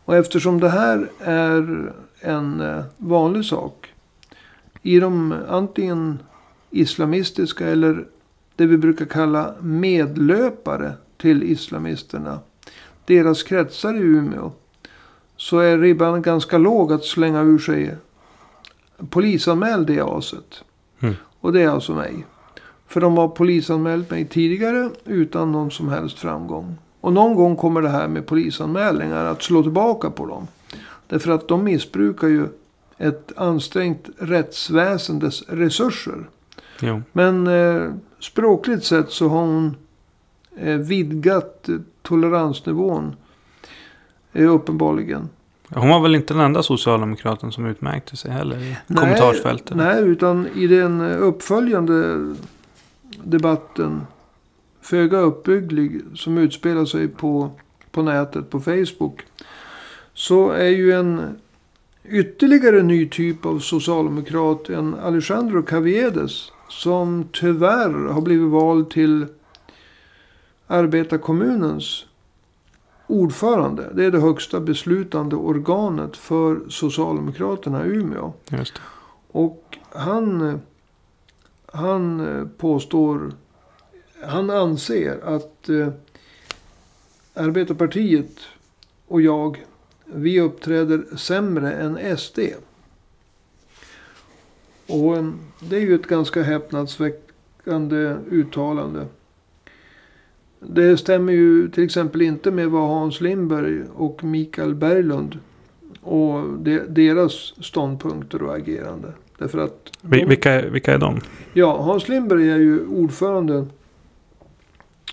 Och 0.04 0.16
eftersom 0.16 0.60
det 0.60 0.68
här 0.68 1.10
är 1.20 1.92
en 2.20 2.60
eh, 2.60 2.84
vanlig 2.96 3.44
sak. 3.44 3.92
I 4.82 5.00
de 5.00 5.34
antingen 5.48 6.18
islamistiska 6.70 7.66
eller 7.66 8.06
det 8.56 8.66
vi 8.66 8.78
brukar 8.78 9.04
kalla 9.04 9.54
medlöpare 9.60 10.92
till 11.16 11.42
islamisterna. 11.42 12.38
Deras 13.04 13.42
kretsar 13.42 13.94
i 13.94 13.98
Umeå. 13.98 14.52
Så 15.36 15.58
är 15.58 15.78
ribban 15.78 16.22
ganska 16.22 16.58
låg 16.58 16.92
att 16.92 17.04
slänga 17.04 17.42
ur 17.42 17.58
sig 17.58 17.96
polisanmäl 19.10 19.86
det 19.86 20.00
aset. 20.00 20.64
Och 21.46 21.52
det 21.52 21.62
är 21.62 21.68
alltså 21.68 21.94
mig. 21.94 22.26
För 22.86 23.00
de 23.00 23.16
har 23.16 23.28
polisanmält 23.28 24.10
mig 24.10 24.24
tidigare 24.24 24.90
utan 25.04 25.52
någon 25.52 25.70
som 25.70 25.88
helst 25.88 26.18
framgång. 26.18 26.76
Och 27.00 27.12
någon 27.12 27.34
gång 27.34 27.56
kommer 27.56 27.82
det 27.82 27.88
här 27.88 28.08
med 28.08 28.26
polisanmälningar 28.26 29.24
att 29.24 29.42
slå 29.42 29.62
tillbaka 29.62 30.10
på 30.10 30.26
dem. 30.26 30.48
Därför 31.06 31.30
att 31.30 31.48
de 31.48 31.64
missbrukar 31.64 32.28
ju 32.28 32.46
ett 32.98 33.32
ansträngt 33.36 34.08
rättsväsendes 34.18 35.42
resurser. 35.48 36.28
Jo. 36.80 37.02
Men 37.12 37.46
eh, 37.46 37.92
språkligt 38.20 38.84
sett 38.84 39.10
så 39.10 39.28
har 39.28 39.38
hon 39.38 39.76
eh, 40.56 40.76
vidgat 40.76 41.68
eh, 41.68 41.76
toleransnivån. 42.02 43.16
Eh, 44.32 44.54
uppenbarligen. 44.54 45.28
Hon 45.70 45.88
var 45.88 46.00
väl 46.00 46.14
inte 46.14 46.34
den 46.34 46.42
enda 46.42 46.62
socialdemokraten 46.62 47.52
som 47.52 47.66
utmärkte 47.66 48.16
sig 48.16 48.30
heller 48.30 48.56
i 48.56 48.76
kommentarsfältet? 48.94 49.76
Nej, 49.76 50.02
utan 50.02 50.46
i 50.46 50.66
den 50.66 51.00
eh, 51.00 51.22
uppföljande 51.22 52.26
debatten. 53.24 54.06
Föga 54.80 55.18
uppbygglig. 55.18 56.00
Som 56.14 56.38
utspelar 56.38 56.84
sig 56.84 57.08
på, 57.08 57.50
på 57.90 58.02
nätet, 58.02 58.50
på 58.50 58.60
Facebook. 58.60 59.20
Så 60.14 60.50
är 60.50 60.68
ju 60.68 60.92
en 60.92 61.38
ytterligare 62.04 62.82
ny 62.82 63.08
typ 63.08 63.46
av 63.46 63.58
socialdemokrat. 63.58 64.68
En 64.68 64.94
Alejandro 64.94 65.62
Caviedes. 65.62 66.52
Som 66.68 67.28
tyvärr 67.32 68.12
har 68.12 68.20
blivit 68.20 68.50
vald 68.50 68.90
till 68.90 69.26
arbetarkommunens 70.66 72.04
ordförande. 73.06 73.90
Det 73.94 74.04
är 74.04 74.10
det 74.10 74.20
högsta 74.20 74.60
beslutande 74.60 75.36
organet 75.36 76.16
för 76.16 76.60
Socialdemokraterna 76.68 77.86
i 77.86 77.88
Umeå. 77.88 78.32
Och 79.28 79.78
han, 79.88 80.60
han 81.66 82.50
påstår, 82.58 83.32
han 84.24 84.50
anser 84.50 85.20
att 85.24 85.68
eh, 85.68 85.88
Arbetarpartiet 87.34 88.40
och 89.06 89.20
jag, 89.20 89.64
vi 90.04 90.40
uppträder 90.40 91.16
sämre 91.16 91.72
än 91.72 92.18
SD. 92.18 92.38
Och 94.86 95.16
eh, 95.16 95.30
det 95.60 95.76
är 95.76 95.80
ju 95.80 95.94
ett 95.94 96.06
ganska 96.06 96.42
häpnadsväckande 96.42 98.16
uttalande. 98.30 99.06
Det 100.60 100.96
stämmer 100.96 101.32
ju 101.32 101.68
till 101.70 101.84
exempel 101.84 102.22
inte 102.22 102.50
med 102.50 102.70
vad 102.70 102.88
Hans 102.88 103.20
Lindberg 103.20 103.82
och 103.94 104.24
Mikael 104.24 104.74
Berglund 104.74 105.38
och 106.00 106.58
de, 106.58 106.78
deras 106.88 107.32
ståndpunkter 107.64 108.42
och 108.42 108.54
agerande. 108.56 109.12
Därför 109.38 109.58
att 109.58 109.92
de- 110.02 110.24
Vilka, 110.24 110.68
vilka 110.68 110.94
är 110.94 110.98
de? 110.98 111.20
Ja, 111.52 111.82
Hans 111.82 112.08
Lindberg 112.08 112.50
är 112.50 112.56
ju 112.58 112.86
ordförande 112.86 113.66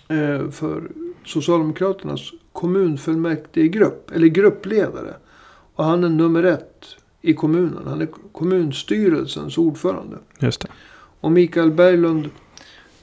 eh, 0.08 0.50
för 0.50 0.82
Socialdemokraternas 1.26 2.32
kommunfullmäktigegrupp, 2.52 4.12
eller 4.12 4.28
gruppledare. 4.28 5.14
Och 5.76 5.86
han 5.86 6.04
är 6.04 6.10
nummer 6.10 6.44
ett 6.44 6.86
i 7.22 7.34
kommunen. 7.34 7.80
Han 7.86 8.02
är 8.02 8.08
kommunstyrelsens 8.32 9.58
ordförande. 9.58 10.18
Just 10.40 10.62
det. 10.62 10.68
Och 11.20 11.32
Mikael 11.32 11.72
Berglund 11.72 12.30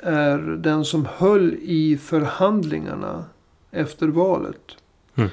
är 0.02 0.38
den 0.38 0.84
som 0.84 1.06
höll 1.16 1.54
i 1.54 1.98
förhandlingarna 1.98 3.24
efter 3.70 4.08
valet. 4.08 4.76
Mm. 5.14 5.30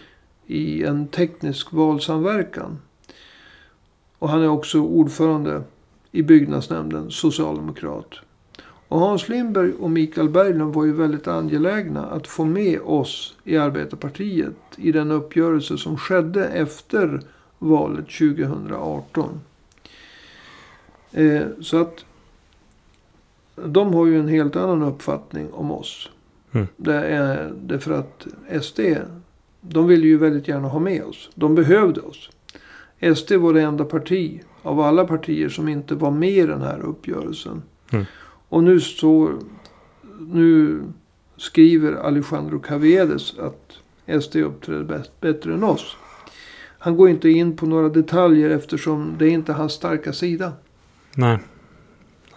I 0.48 0.84
en 0.84 1.08
teknisk 1.08 1.74
valsamverkan. 1.74 2.80
Och 4.20 4.30
han 4.30 4.42
är 4.42 4.48
också 4.48 4.80
ordförande 4.80 5.64
i 6.12 6.22
byggnadsnämnden, 6.22 7.12
socialdemokrat. 7.12 8.16
Och 8.88 9.00
Hans 9.00 9.30
Lindberg 9.30 9.74
och 9.74 9.92
Mikael 9.92 10.30
Berglund 10.30 10.74
var 10.74 10.86
ju 10.86 10.94
väldigt 10.94 11.28
angelägna 11.28 12.06
att 12.06 12.28
få 12.28 12.46
med 12.46 12.80
oss 12.82 13.36
i 13.44 13.58
Arbetarpartiet 13.58 14.56
i 14.76 14.92
den 14.92 15.12
uppgörelse 15.12 15.78
som 15.78 15.98
skedde 15.98 16.46
efter 16.46 17.22
valet 17.60 18.06
2018. 18.06 19.42
Eh, 21.12 21.42
så 21.62 21.82
att 21.82 22.06
de 23.66 23.94
har 23.94 24.06
ju 24.06 24.20
en 24.20 24.28
helt 24.28 24.56
annan 24.56 24.82
uppfattning 24.82 25.54
om 25.54 25.72
oss. 25.72 26.10
Mm. 26.52 26.68
Det 26.78 26.96
är 26.96 27.54
därför 27.62 27.92
att 27.92 28.28
SD, 28.64 28.80
de 29.62 29.88
ville 29.88 30.08
ju 30.08 30.18
väldigt 30.18 30.48
gärna 30.48 30.68
ha 30.68 30.80
med 30.80 31.04
oss. 31.04 31.30
De 31.36 31.56
behövde 31.56 32.02
oss. 32.02 32.30
SD 33.16 33.32
var 33.32 33.54
det 33.54 33.62
enda 33.62 33.86
parti 33.86 34.42
av 34.62 34.80
alla 34.80 35.06
partier 35.06 35.50
som 35.50 35.68
inte 35.68 35.96
var 35.96 36.12
med 36.12 36.30
i 36.30 36.46
den 36.46 36.62
här 36.62 36.80
uppgörelsen. 36.80 37.62
Mm. 37.92 38.06
Och 38.50 38.64
nu 38.64 38.80
så 38.80 39.32
nu 40.20 40.82
skriver 41.38 41.94
Alejandro 41.94 42.60
Caviedes 42.60 43.36
att 43.40 43.78
SD 44.24 44.36
uppträder 44.36 45.04
bättre 45.22 45.54
än 45.54 45.64
oss. 45.64 45.98
Han 46.80 46.98
går 46.98 47.10
inte 47.10 47.30
in 47.30 47.58
på 47.58 47.66
några 47.66 47.90
detaljer 47.90 48.50
eftersom 48.50 49.16
det 49.20 49.26
är 49.26 49.32
inte 49.32 49.54
hans 49.54 49.74
starka 49.74 50.14
sida. 50.14 50.54
Nej. 51.16 51.40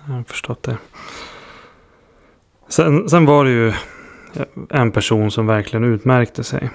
Jag 0.06 0.14
har 0.14 0.22
förstått 0.22 0.62
det. 0.62 0.78
Sen, 2.68 3.08
sen 3.08 3.26
var 3.26 3.44
det 3.44 3.50
ju 3.50 3.72
en 4.68 4.92
person 4.92 5.30
som 5.30 5.46
verkligen 5.46 5.84
utmärkte 5.84 6.44
sig. 6.44 6.70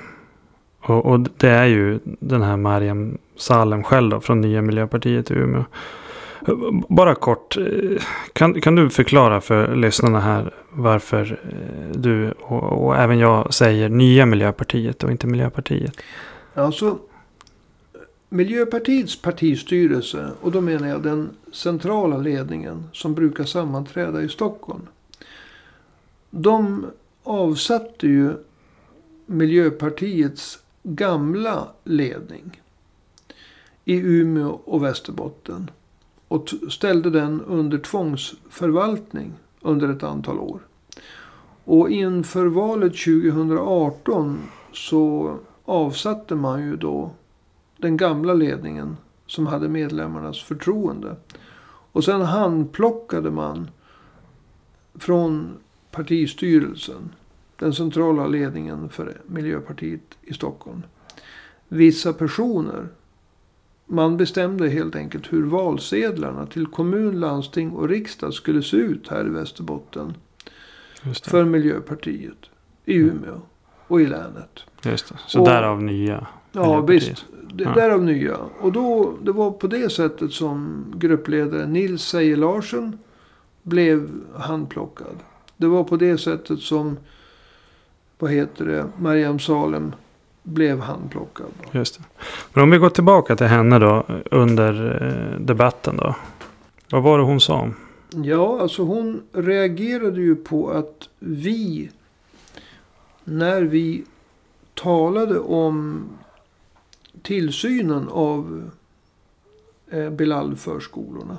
Och, 0.82 1.06
och 1.06 1.20
det 1.20 1.50
är 1.50 1.66
ju 1.66 2.00
den 2.04 2.42
här 2.42 2.58
Mariam 2.58 3.18
Salem 3.38 3.84
själv 3.84 4.10
då, 4.10 4.22
från 4.22 4.42
Nya 4.42 4.62
Miljöpartiet 4.62 5.32
i 5.32 5.34
Umeå. 5.34 5.64
Bara 6.90 7.16
kort, 7.16 7.58
kan, 8.34 8.62
kan 8.62 8.76
du 8.76 8.90
förklara 8.90 9.42
för 9.42 9.76
lyssnarna 9.76 10.20
här 10.20 10.54
varför 10.70 11.40
eh, 11.44 12.00
du 12.00 12.32
och, 12.32 12.86
och 12.86 12.98
även 12.98 13.20
jag 13.20 13.54
säger 13.54 13.90
Nya 13.90 14.26
Miljöpartiet 14.26 15.04
och 15.04 15.12
inte 15.12 15.28
Miljöpartiet? 15.28 15.94
Alltså, 16.54 16.98
Miljöpartiets 18.30 19.22
partistyrelse, 19.22 20.32
och 20.42 20.52
då 20.52 20.62
menar 20.62 20.88
jag 20.88 21.04
den 21.04 21.30
centrala 21.52 22.18
ledningen 22.18 22.84
som 22.94 23.14
brukar 23.14 23.44
sammanträda 23.44 24.22
i 24.22 24.30
Stockholm. 24.30 24.88
De 26.30 26.86
avsatte 27.24 28.08
ju 28.08 28.34
Miljöpartiets 29.26 30.60
gamla 30.84 31.68
ledning 31.84 32.62
i 33.86 33.98
Umeå 33.98 34.60
och 34.66 34.84
Västerbotten. 34.84 35.72
Och 36.28 36.54
ställde 36.70 37.10
den 37.10 37.42
under 37.42 37.78
tvångsförvaltning 37.78 39.34
under 39.62 39.90
ett 39.90 40.04
antal 40.04 40.40
år. 40.40 40.60
Och 41.64 41.90
inför 41.90 42.46
valet 42.46 42.94
2018 42.98 44.40
så 44.74 45.38
avsatte 45.66 46.36
man 46.36 46.62
ju 46.64 46.76
då 46.76 47.12
den 47.78 47.98
gamla 47.98 48.34
ledningen 48.34 48.98
som 49.28 49.48
hade 49.48 49.70
medlemmarnas 49.70 50.44
förtroende. 50.44 51.16
Och 51.92 52.04
sen 52.04 52.22
handplockade 52.22 53.32
man 53.32 53.70
från 54.96 55.58
partistyrelsen, 55.92 57.10
den 57.60 57.74
centrala 57.74 58.28
ledningen 58.28 58.90
för 58.90 59.18
Miljöpartiet 59.26 60.18
i 60.22 60.34
Stockholm, 60.34 60.84
vissa 61.68 62.14
personer. 62.14 62.88
Man 63.86 64.18
bestämde 64.18 64.70
helt 64.70 64.96
enkelt 64.96 65.34
hur 65.34 65.44
valsedlarna 65.44 66.46
till 66.46 66.68
kommun, 66.68 67.20
landsting 67.20 67.72
och 67.72 67.90
riksdag 67.90 68.34
skulle 68.34 68.62
se 68.64 68.78
ut 68.78 69.08
här 69.08 69.26
i 69.26 69.30
Västerbotten 69.30 70.14
för 71.24 71.46
Miljöpartiet 71.46 72.38
i 72.86 72.96
Umeå 72.96 73.42
och 73.88 74.02
i 74.02 74.06
länet. 74.06 74.60
Just 74.84 75.10
det. 75.10 75.16
Så 75.28 75.40
Och- 75.40 75.48
därav 75.48 75.84
Nya 75.84 76.28
Ja, 76.56 76.82
visst. 76.82 77.26
Det, 77.32 77.64
Ja. 77.64 77.74
Därav 77.74 78.04
nya. 78.04 78.38
Och 78.60 78.72
då, 78.72 79.14
det 79.22 79.32
var 79.32 79.52
på 79.52 79.68
det 79.68 79.90
sättet 79.92 80.32
som 80.32 80.86
gruppledare 80.96 81.68
Nils 81.68 82.02
Sejer 82.04 82.38
Larsen 82.38 82.98
blev 83.64 84.10
handplockad. 84.36 85.16
Det 85.58 85.68
var 85.68 85.84
på 85.84 85.98
det 85.98 86.18
sättet 86.18 86.60
som, 86.60 86.98
vad 88.20 88.32
heter 88.32 88.66
det, 88.66 88.86
Mariam 88.98 89.40
Salem 89.40 89.94
blev 90.44 90.80
handplockad. 90.80 91.46
Just 91.72 91.98
det. 91.98 92.04
Men 92.54 92.64
om 92.64 92.72
vi 92.72 92.78
går 92.78 92.90
tillbaka 92.90 93.36
till 93.36 93.48
henne 93.48 93.80
då 93.80 94.06
under 94.32 95.02
eh, 95.36 95.40
debatten 95.40 95.98
då. 95.98 96.16
Vad 96.92 97.04
var 97.04 97.18
det 97.18 97.24
hon 97.24 97.40
sa? 97.40 97.70
Ja, 98.24 98.62
alltså 98.62 98.84
hon 98.84 99.22
reagerade 99.34 100.22
ju 100.22 100.36
på 100.36 100.70
att 100.70 101.10
vi, 101.20 101.90
när 103.24 103.62
vi 103.62 104.04
talade 104.74 105.40
om 105.40 106.04
tillsynen 107.26 108.10
av 108.10 108.72
eh, 109.90 110.10
Bilal-förskolorna, 110.10 111.38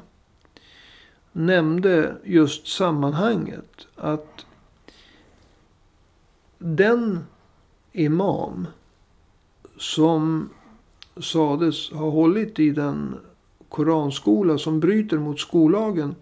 nämnde 1.33 2.17
just 2.25 2.67
sammanhanget 2.67 3.87
att 3.97 4.47
den 6.59 7.25
imam 7.93 8.67
som 9.77 10.49
sades 11.17 11.91
ha 11.91 12.11
hållit 12.11 12.59
i 12.59 12.71
den 12.71 13.15
koranskola 13.69 14.59
som 14.59 14.81
bryter 14.81 15.19
mot 15.19 15.41
skollagen 15.41 16.15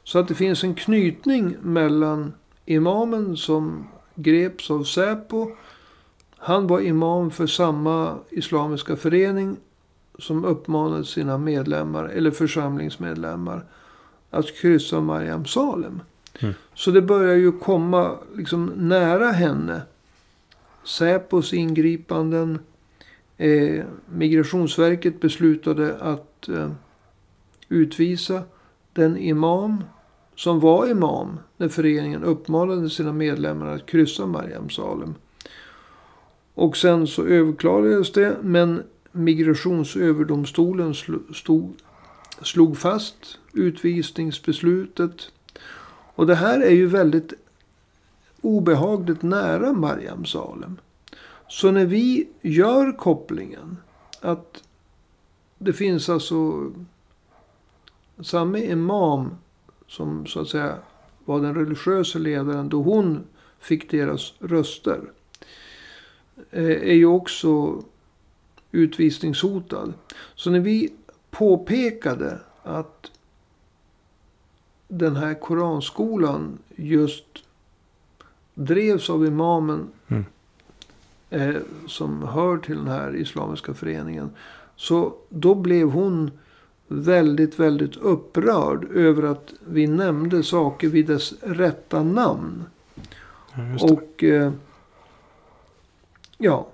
Så 0.09 0.19
att 0.19 0.29
det 0.29 0.35
finns 0.35 0.65
en 0.65 0.75
knytning 0.75 1.57
mellan 1.63 2.33
imamen 2.65 3.37
som 3.37 3.89
greps 4.15 4.71
av 4.71 4.85
Säpo. 4.85 5.51
Han 6.37 6.67
var 6.67 6.81
imam 6.81 7.31
för 7.31 7.47
samma 7.47 8.19
islamiska 8.31 8.97
förening 8.97 9.57
som 10.19 10.45
uppmanade 10.45 11.05
sina 11.05 11.39
medlemmar 11.39 12.05
eller 12.05 12.31
församlingsmedlemmar 12.31 13.65
att 14.31 14.55
kryssa 14.57 15.01
Mariam 15.01 15.45
Salem. 15.45 16.01
Mm. 16.41 16.55
Så 16.75 16.91
det 16.91 17.03
börjar 17.03 17.37
ju 17.37 17.53
komma 17.53 18.17
liksom 18.37 18.73
nära 18.77 19.31
henne. 19.31 19.83
Säpos 20.85 21.53
ingripanden. 21.53 22.59
Eh, 23.37 23.85
Migrationsverket 24.07 25.21
beslutade 25.21 25.97
att 26.01 26.49
eh, 26.49 26.71
utvisa 27.69 28.43
den 28.93 29.17
imam 29.17 29.83
som 30.39 30.61
var 30.61 30.87
imam 30.91 31.39
när 31.57 31.69
föreningen 31.69 32.25
uppmanade 32.25 32.91
sina 32.91 33.13
medlemmar 33.13 33.67
att 33.67 33.87
kryssa 33.87 34.27
Mariam 34.27 34.71
Salem. 34.71 35.15
Och 36.55 36.77
sen 36.77 37.07
så 37.07 37.25
överklagades 37.25 38.13
det. 38.13 38.37
Men 38.43 38.83
Migrationsöverdomstolen 39.13 40.95
slog, 41.35 41.75
slog 42.43 42.79
fast 42.79 43.39
utvisningsbeslutet. 43.53 45.33
Och 46.15 46.27
det 46.27 46.35
här 46.35 46.61
är 46.61 46.75
ju 46.75 46.87
väldigt 46.87 47.33
obehagligt 48.41 49.23
nära 49.23 49.73
Mariam 49.73 50.25
Salem. 50.25 50.77
Så 51.49 51.71
när 51.71 51.87
vi 51.87 52.29
gör 52.43 52.97
kopplingen 52.97 53.77
att 54.21 54.63
det 55.59 55.73
finns 55.73 56.09
alltså 56.09 56.71
samma 58.21 58.59
imam 58.59 59.31
som 59.89 60.27
så 60.27 60.41
att 60.41 60.49
säga 60.49 60.79
var 61.25 61.41
den 61.41 61.55
religiösa 61.55 62.19
ledaren 62.19 62.69
då 62.69 62.83
hon 62.83 63.25
fick 63.59 63.91
deras 63.91 64.33
röster. 64.39 65.01
Eh, 66.51 66.65
är 66.65 66.95
ju 66.95 67.07
också 67.07 67.83
utvisningshotad. 68.73 69.93
Så 70.35 70.51
när 70.51 70.61
vi 70.61 70.93
påpekade 71.31 72.39
att 72.63 73.11
den 74.89 75.17
här 75.17 75.35
koranskolan 75.35 76.59
just 76.77 77.25
drevs 78.55 79.11
av 79.11 79.27
imamen 79.27 79.89
Mm. 80.09 80.25
eh, 81.31 81.57
som 81.87 82.23
hör 82.23 82.59
till 82.59 82.77
den 82.77 82.89
här 82.89 83.17
islamiska 83.17 83.75
föreningen. 83.75 84.31
Så 84.77 85.15
då 85.29 85.55
blev 85.55 85.91
hon 85.91 86.31
väldigt, 86.89 87.59
väldigt 87.59 87.97
upprörd 87.97 88.93
över 88.95 89.23
att 89.23 89.53
vi 89.65 89.87
nämnde 89.87 90.43
saker 90.43 90.89
vid 90.89 91.07
dess 91.07 91.35
rätta 91.43 92.03
namn. 92.03 92.65
Ja. 93.55 93.93
Och 93.93 94.25
eh, 94.25 94.53
ja, 96.39 96.69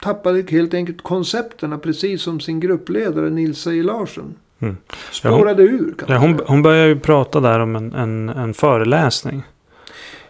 tappade 0.00 0.44
helt 0.48 0.74
enkelt 0.74 1.02
koncepterna 1.02 1.78
precis 1.78 2.22
som 2.22 2.40
sin 2.40 2.60
gruppledare 2.60 3.30
Nils 3.30 3.66
Eje 3.66 3.82
Larsen. 3.82 4.34
Mm. 4.58 4.76
Spårade 5.12 5.62
ur 5.62 5.94
kan 5.98 6.08
Ja, 6.08 6.20
man 6.20 6.30
hon, 6.30 6.40
hon 6.46 6.62
börjar 6.62 6.86
ju 6.86 7.00
prata 7.00 7.40
där 7.40 7.60
om 7.60 7.76
en, 7.76 7.92
en, 7.92 8.28
en 8.28 8.54
föreläsning. 8.54 9.42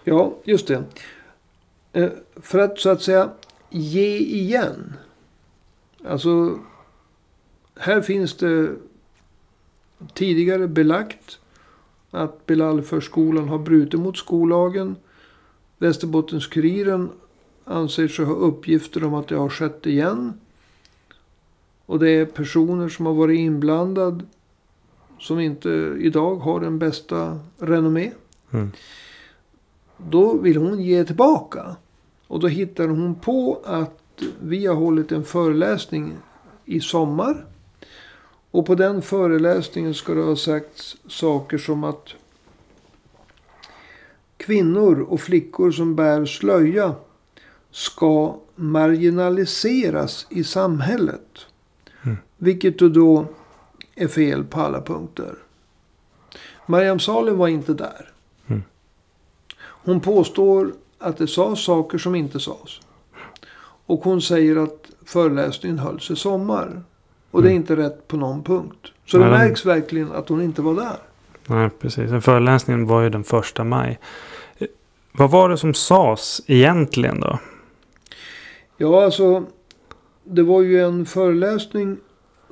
Ja, 0.05 0.35
just 0.45 0.67
det. 0.67 0.85
Eh, 1.93 2.09
för 2.37 2.59
att 2.59 2.79
så 2.79 2.91
att 2.91 3.03
säga 3.03 3.31
ge 3.71 4.17
igen. 4.17 4.95
Alltså, 6.09 6.59
här 7.79 8.01
finns 8.01 8.37
det 8.37 8.71
tidigare 10.15 10.69
belagt 10.69 11.39
att 12.11 12.47
Bilal-förskolan 12.47 13.49
har 13.49 13.59
brutit 13.59 14.01
mot 14.01 14.17
skollagen. 14.17 14.97
Västerbottens-Kuriren 15.79 17.09
anser 17.65 18.09
sig 18.09 18.25
ha 18.25 18.35
uppgifter 18.35 19.05
om 19.05 19.15
att 19.15 19.29
det 19.29 19.37
har 19.37 19.49
skett 19.49 19.87
igen. 19.87 20.33
Och 21.87 21.99
det 21.99 22.11
är 22.11 22.25
personer 22.25 22.89
som 22.89 23.07
har 23.07 23.15
varit 23.15 23.39
inblandad 23.39 24.27
som 25.19 25.41
inte 25.41 25.71
idag 25.99 26.37
har 26.37 26.61
den 26.61 26.79
bästa 26.79 27.39
renommé. 27.59 28.11
Mm. 28.51 28.71
Då 29.97 30.39
vill 30.39 30.57
hon 30.57 30.83
ge 30.83 31.05
tillbaka. 31.05 31.77
Och 32.27 32.41
då 32.41 32.47
hittar 32.47 32.89
hon 32.89 33.15
på 33.15 33.61
att 33.65 34.23
vi 34.41 34.67
har 34.67 34.75
hållit 34.75 35.13
en 35.13 35.25
föreläsning 35.25 36.13
i 36.65 36.81
sommar. 36.81 37.45
Och 38.51 38.67
på 38.67 38.75
den 38.75 39.03
föreläsningen 39.03 39.95
ska 39.95 40.15
det 40.15 40.23
ha 40.23 40.37
sagts 40.37 40.97
saker 41.09 41.59
som 41.59 41.85
att 41.85 42.09
kvinnor 44.37 45.01
och 45.01 45.21
flickor 45.21 45.71
som 45.71 45.97
bär 45.97 46.27
slöja 46.27 46.95
ska 47.71 48.37
marginaliseras 48.55 50.27
i 50.31 50.45
samhället. 50.45 51.47
Mm. 52.03 52.17
Vilket 52.37 52.79
då- 52.79 53.27
är 53.95 54.09
fel 54.09 54.45
på 54.45 54.61
alla 54.61 54.83
punkter. 54.83 55.35
Mariam 56.67 57.01
Salem 57.01 57.39
var 57.39 57.49
inte 57.49 57.75
där. 57.75 58.13
Mm. 58.47 58.63
Hon 59.61 60.01
påstår 60.01 60.73
att 60.99 61.17
det 61.17 61.27
sades 61.27 61.65
saker 61.65 61.99
som 61.99 62.15
inte 62.15 62.41
sades. 62.41 62.81
Och 63.87 64.01
hon 64.01 64.23
säger 64.23 64.57
att 64.57 64.91
föreläsningen 65.05 65.79
hölls 65.79 66.11
i 66.11 66.17
sommar. 66.17 66.83
Och 67.31 67.43
det 67.43 67.49
är 67.49 67.51
Mm. 67.51 67.61
inte 67.63 67.77
rätt 67.77 68.09
på 68.09 68.17
någon 68.17 68.43
punkt. 68.45 68.93
Så 69.07 69.17
det 69.19 69.25
Nej, 69.25 69.39
den- 69.39 69.49
märks 69.49 69.67
verkligen 69.67 70.13
att 70.13 70.29
hon 70.29 70.43
inte 70.43 70.63
var 70.63 70.75
där. 70.75 70.97
Nej, 71.47 71.71
precis. 71.71 72.11
Den 72.11 72.23
föreläsningen 72.23 72.87
var 72.87 73.03
ju 73.03 73.11
den 73.11 73.25
första 73.25 73.65
maj. 73.65 73.99
Vad 75.13 75.31
var 75.31 75.49
det 75.49 75.57
som 75.59 75.75
sades 75.75 76.41
egentligen 76.47 77.21
då? 77.21 77.39
Ja, 78.77 79.05
alltså. 79.05 79.45
Det 80.25 80.43
var 80.43 80.63
ju 80.63 80.81
en 80.85 81.07
föreläsning 81.07 81.97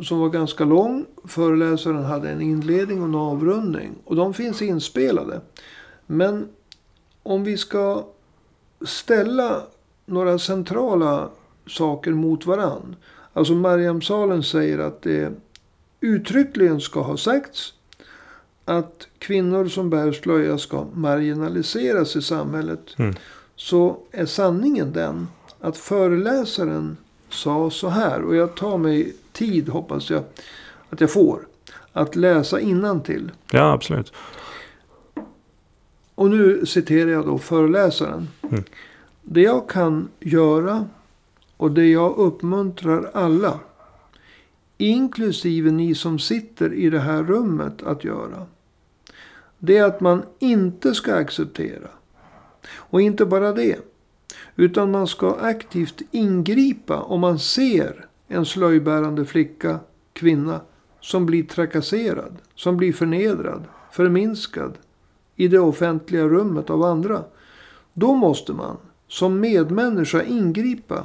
som 0.00 0.18
var 0.20 0.28
ganska 0.28 0.64
lång. 0.64 1.04
Föreläsaren 1.24 2.04
hade 2.04 2.28
en 2.30 2.40
inledning 2.40 2.98
och 3.02 3.08
en 3.08 3.14
avrundning. 3.14 3.92
Och 4.04 4.16
de 4.16 4.34
finns 4.34 4.62
inspelade. 4.62 5.40
Men 6.06 6.48
om 7.22 7.44
vi 7.44 7.56
ska 7.56 8.04
ställa 8.86 9.62
några 10.06 10.38
centrala 10.38 11.28
saker 11.66 12.10
mot 12.12 12.46
varann. 12.46 12.96
Alltså 13.36 13.54
Mariam 13.54 14.02
Salen 14.02 14.42
säger 14.42 14.78
att 14.78 15.02
det 15.02 15.32
uttryckligen 16.00 16.80
ska 16.80 17.00
ha 17.00 17.16
sagts 17.16 17.74
att 18.64 19.08
kvinnor 19.18 19.68
som 19.68 19.90
bär 19.90 20.12
slöja 20.12 20.58
ska 20.58 20.86
marginaliseras 20.94 22.16
i 22.16 22.22
samhället. 22.22 22.80
Mm. 22.98 23.14
Så 23.56 23.98
är 24.12 24.26
sanningen 24.26 24.92
den 24.92 25.28
att 25.60 25.76
föreläsaren 25.76 26.96
sa 27.28 27.70
så 27.70 27.88
här. 27.88 28.22
Och 28.22 28.36
jag 28.36 28.54
tar 28.54 28.78
mig 28.78 29.16
tid, 29.32 29.68
hoppas 29.68 30.10
jag, 30.10 30.22
att 30.90 31.00
jag 31.00 31.10
får. 31.10 31.40
Att 31.92 32.16
läsa 32.16 32.58
till. 33.04 33.32
Ja, 33.50 33.72
absolut. 33.72 34.12
Och 36.14 36.30
nu 36.30 36.66
citerar 36.66 37.10
jag 37.10 37.26
då 37.26 37.38
föreläsaren. 37.38 38.28
Mm. 38.42 38.64
Det 39.22 39.42
jag 39.42 39.68
kan 39.68 40.08
göra 40.20 40.88
och 41.56 41.70
det 41.70 41.86
jag 41.86 42.16
uppmuntrar 42.16 43.10
alla 43.14 43.60
inklusive 44.78 45.70
ni 45.70 45.94
som 45.94 46.18
sitter 46.18 46.72
i 46.72 46.90
det 46.90 47.00
här 47.00 47.22
rummet, 47.22 47.82
att 47.82 48.04
göra. 48.04 48.46
Det 49.58 49.76
är 49.76 49.84
att 49.84 50.00
man 50.00 50.22
inte 50.38 50.94
ska 50.94 51.14
acceptera. 51.14 51.88
Och 52.68 53.00
inte 53.00 53.24
bara 53.24 53.52
det. 53.52 53.78
Utan 54.56 54.90
man 54.90 55.06
ska 55.06 55.34
aktivt 55.34 56.02
ingripa 56.10 57.00
om 57.00 57.20
man 57.20 57.38
ser 57.38 58.06
en 58.28 58.46
slöjbärande 58.46 59.24
flicka, 59.24 59.80
kvinna, 60.12 60.60
som 61.00 61.26
blir 61.26 61.42
trakasserad, 61.42 62.36
som 62.54 62.76
blir 62.76 62.92
förnedrad, 62.92 63.64
förminskad 63.92 64.72
i 65.36 65.48
det 65.48 65.58
offentliga 65.58 66.24
rummet 66.24 66.70
av 66.70 66.82
andra. 66.82 67.24
Då 67.92 68.14
måste 68.14 68.52
man 68.52 68.76
som 69.08 69.40
medmänniska 69.40 70.22
ingripa. 70.22 71.04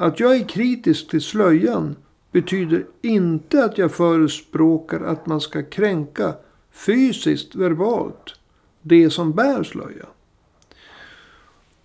Att 0.00 0.20
jag 0.20 0.36
är 0.36 0.48
kritisk 0.48 1.08
till 1.08 1.20
slöjan 1.20 1.96
betyder 2.32 2.86
inte 3.02 3.64
att 3.64 3.78
jag 3.78 3.92
förespråkar 3.92 5.00
att 5.00 5.26
man 5.26 5.40
ska 5.40 5.62
kränka 5.62 6.34
fysiskt, 6.70 7.54
verbalt, 7.54 8.34
det 8.82 9.10
som 9.10 9.32
bär 9.32 9.62
slöja. 9.62 10.06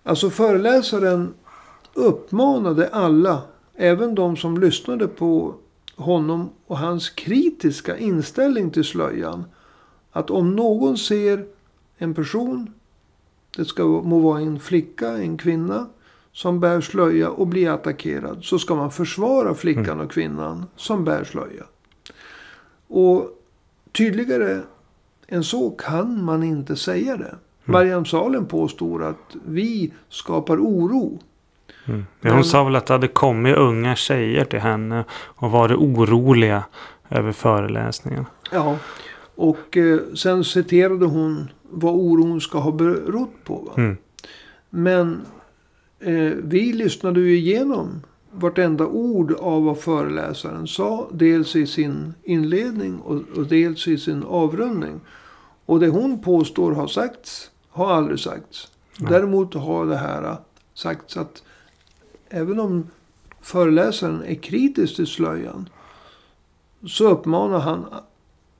Alltså 0.02 0.30
föreläsaren 0.30 1.34
uppmanade 1.94 2.88
alla, 2.88 3.42
även 3.74 4.14
de 4.14 4.36
som 4.36 4.58
lyssnade 4.58 5.08
på 5.08 5.54
honom 5.96 6.50
och 6.66 6.78
hans 6.78 7.10
kritiska 7.10 7.96
inställning 7.96 8.70
till 8.70 8.84
slöjan. 8.84 9.44
Att 10.12 10.30
om 10.30 10.56
någon 10.56 10.98
ser 10.98 11.46
en 11.96 12.14
person, 12.14 12.74
det 13.56 13.64
ska 13.64 13.84
må 13.84 14.18
vara 14.18 14.40
en 14.40 14.60
flicka, 14.60 15.08
en 15.08 15.38
kvinna, 15.38 15.86
som 16.36 16.60
bär 16.60 16.80
slöja 16.80 17.30
och 17.30 17.46
blir 17.46 17.70
attackerad. 17.70 18.44
Så 18.44 18.58
ska 18.58 18.74
man 18.74 18.90
försvara 18.90 19.54
flickan 19.54 20.00
och 20.00 20.12
kvinnan 20.12 20.66
som 20.76 21.04
bär 21.04 21.24
slöja. 21.24 21.64
Och 22.88 23.28
tydligare 23.92 24.60
än 25.28 25.44
så 25.44 25.70
kan 25.70 26.24
man 26.24 26.42
inte 26.42 26.76
säga 26.76 27.16
det. 27.16 27.24
Mm. 27.24 27.38
Mariam 27.64 28.04
Salem 28.04 28.46
påstår 28.46 29.04
att 29.04 29.36
vi 29.46 29.92
skapar 30.08 30.56
oro. 30.56 31.18
Mm. 31.84 32.04
Hon 32.22 32.44
sa 32.44 32.64
väl 32.64 32.76
att 32.76 32.86
det 32.86 32.94
hade 32.94 33.08
kommit 33.08 33.56
unga 33.56 33.96
tjejer 33.96 34.44
till 34.44 34.60
henne 34.60 35.04
och 35.10 35.50
varit 35.50 35.78
oroliga 35.78 36.64
över 37.08 37.32
föreläsningen. 37.32 38.26
Ja, 38.50 38.76
och 39.34 39.76
eh, 39.76 39.98
sen 40.14 40.44
citerade 40.44 41.06
hon 41.06 41.48
vad 41.62 41.94
oron 41.94 42.40
ska 42.40 42.58
ha 42.58 42.72
berott 42.72 43.44
på. 43.44 43.72
Mm. 43.76 43.96
Men 44.70 45.26
eh, 46.00 46.32
vi 46.42 46.72
lyssnade 46.72 47.20
ju 47.20 47.36
igenom 47.36 48.02
vartenda 48.30 48.86
ord 48.86 49.32
av 49.32 49.64
vad 49.64 49.78
föreläsaren 49.78 50.66
sa. 50.66 51.08
Dels 51.12 51.56
i 51.56 51.66
sin 51.66 52.14
inledning 52.22 52.98
och, 52.98 53.22
och 53.36 53.46
dels 53.46 53.88
i 53.88 53.98
sin 53.98 54.22
avrundning. 54.22 55.00
Och 55.66 55.80
det 55.80 55.88
hon 55.88 56.18
påstår 56.18 56.72
har 56.72 56.86
sagts 56.86 57.50
har 57.68 57.92
aldrig 57.92 58.20
sagts. 58.20 58.68
Nej. 58.98 59.12
Däremot 59.12 59.54
har 59.54 59.86
det 59.86 59.96
här 59.96 60.36
sagts 60.74 61.16
att 61.16 61.42
även 62.28 62.60
om 62.60 62.90
föreläsaren 63.40 64.22
är 64.22 64.34
kritisk 64.34 64.96
till 64.96 65.06
slöjan. 65.06 65.68
Så 66.86 67.08
uppmanar 67.08 67.58
han 67.58 67.84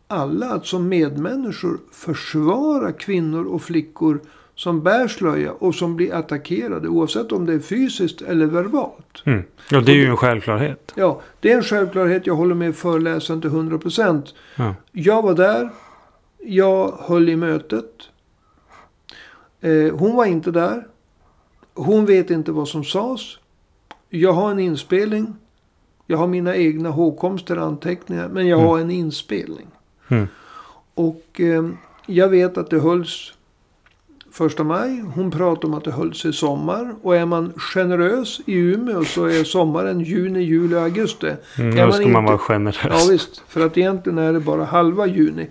alla 0.07 0.51
att 0.51 0.67
som 0.67 0.89
medmänniskor 0.89 1.81
försvara 1.93 2.93
kvinnor 2.93 3.45
och 3.45 3.63
flickor 3.63 4.21
som 4.57 4.83
bär 4.83 5.09
slöja 5.09 5.53
och 5.53 5.75
som 5.75 5.97
blir 5.97 6.15
attackerade. 6.15 6.89
Oavsett 6.89 7.33
om 7.33 7.47
det 7.47 7.53
är 7.53 7.59
fysiskt 7.59 8.23
eller 8.23 8.47
verbalt. 8.47 9.23
Mm. 9.25 9.43
Ja, 9.71 9.81
det 9.81 9.93
är 9.93 9.97
ju 9.97 10.07
en 10.07 10.17
självklarhet. 10.17 10.93
Ja, 10.95 11.21
det 11.41 11.53
är 11.53 11.57
en 11.57 11.63
självklarhet. 11.63 12.27
Jag 12.27 12.35
håller 12.35 12.55
med 12.55 12.77
föreläsaren 12.77 13.41
till 13.41 13.51
100 13.51 13.79
procent. 13.79 14.35
Ja. 14.57 14.75
Jag 14.93 15.23
var 15.23 15.35
där. 15.35 15.71
Jag 16.39 16.93
höll 17.01 17.29
i 17.29 17.37
mötet. 17.37 17.91
Eh, 19.61 19.97
hon 19.97 20.17
var 20.17 20.27
inte 20.27 20.51
där. 20.51 20.87
Hon 21.75 22.07
vet 22.07 22.31
inte 22.31 22.53
vad 22.53 22.69
som 22.69 22.85
sades. 22.85 23.39
Jag 24.09 24.33
har 24.33 24.51
en 24.51 24.59
inspelning. 24.59 25.35
Jag 26.07 26.19
har 26.19 26.27
mina 26.27 26.57
egna 26.57 26.91
hågkomster 26.91 27.57
anteckningar. 27.57 28.29
Men 28.29 28.47
jag 28.47 28.59
mm. 28.59 28.71
har 28.71 28.79
en 28.79 28.91
inspelning. 28.91 29.67
Mm. 30.09 30.29
Och 30.95 31.41
eh, 31.41 31.71
jag 32.07 32.29
vet 32.29 32.59
att 32.59 32.71
det 32.71 32.81
hölls 32.81 33.33
första 34.37 34.65
maj. 34.65 35.01
Hon 35.15 35.31
pratar 35.31 35.69
om 35.69 35.75
att 35.75 35.85
det 35.85 35.91
hölls 35.91 36.25
i 36.25 36.33
sommar. 36.33 36.95
Och 37.03 37.17
är 37.17 37.27
man 37.27 37.53
generös 37.57 38.41
i 38.47 38.55
Umeå 38.55 39.05
så 39.05 39.25
är 39.25 39.45
sommaren 39.45 40.01
juni, 40.01 40.41
juli, 40.41 40.77
augusti. 40.77 41.33
Mm, 41.59 41.71
då 41.71 41.77
ska 41.77 41.87
man, 41.87 42.03
inte... 42.03 42.13
man 42.13 42.25
vara 42.25 42.39
generös. 42.39 43.07
Ja 43.07 43.13
visst. 43.13 43.43
För 43.49 43.67
att 43.67 43.79
egentligen 43.79 44.19
är 44.19 44.33
det 44.33 44.41
bara 44.41 44.65
halva 44.65 45.07
juni. 45.07 45.49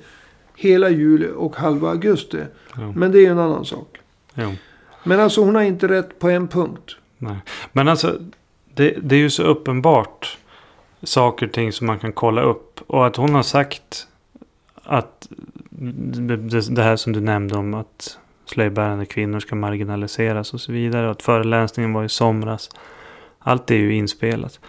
Hela 0.56 0.90
juli 0.90 1.28
och 1.36 1.56
halva 1.56 1.90
augusti. 1.90 2.40
Ja. 2.76 2.92
Men 2.96 3.12
det 3.12 3.26
är 3.26 3.32
en 3.32 3.40
annan 3.40 3.66
sak. 3.66 3.98
Ja. 4.34 4.52
Men 5.04 5.20
alltså 5.20 5.42
hon 5.42 5.56
har 5.56 5.62
inte 5.62 5.88
rätt 5.88 6.20
på 6.20 6.30
en 6.30 6.48
punkt. 6.48 6.96
Nej. 7.18 7.38
Men 7.72 7.88
alltså 7.88 8.20
det, 8.74 8.98
det 9.02 9.16
är 9.16 9.20
ju 9.20 9.30
så 9.30 9.44
uppenbart 9.44 10.38
saker 11.04 11.46
och 11.46 11.54
ting 11.54 11.72
som 11.72 11.88
man 11.88 12.00
kan 12.00 12.14
kolla 12.14 12.42
upp. 12.42 12.82
Och 12.88 13.08
att 13.08 13.16
hon 13.16 13.36
har 13.36 13.44
sagt 13.44 14.08
att 14.84 15.28
det 16.70 16.84
här 16.84 16.96
som 16.96 17.14
du 17.14 17.20
nämnde 17.20 17.58
om 17.58 17.74
att 17.74 18.18
slöjbärande 18.50 19.06
kvinnor 19.06 19.40
ska 19.40 19.56
marginaliseras 19.56 20.54
och 20.54 20.62
så 20.62 20.72
vidare. 20.72 21.06
Och 21.06 21.12
att 21.12 21.24
föreläsningen 21.24 21.94
var 21.94 22.04
i 22.04 22.10
somras. 22.10 22.70
Allt 23.40 23.72
är 23.72 23.76
ju 23.76 23.96
inspelat. 23.96 24.60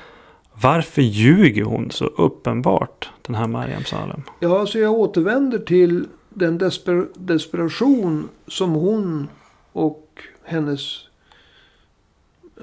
Varför 0.63 1.03
ljuger 1.03 1.65
hon 1.65 1.91
så 1.91 2.05
uppenbart, 2.05 3.11
den 3.23 3.35
här 3.35 3.47
Mariam 3.47 3.85
Salem? 3.85 4.23
Ja, 4.41 4.61
alltså 4.61 4.79
jag 4.79 4.93
återvänder 4.93 5.59
till 5.59 6.07
den 6.29 6.59
desper 6.59 7.07
desperation 7.15 8.29
som 8.47 8.73
hon 8.73 9.29
och 9.73 10.23
hennes, 10.45 11.01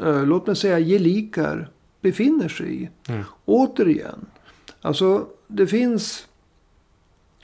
eh, 0.01 0.25
låt 0.25 0.47
mig 0.47 0.55
säga 0.55 0.79
gelikar, 0.79 1.69
befinner 2.01 2.47
sig 2.47 2.83
i. 2.83 2.89
Mm. 3.07 3.23
Återigen. 3.45 4.25
Alltså, 4.81 5.27
det 5.47 5.67
finns 5.67 6.27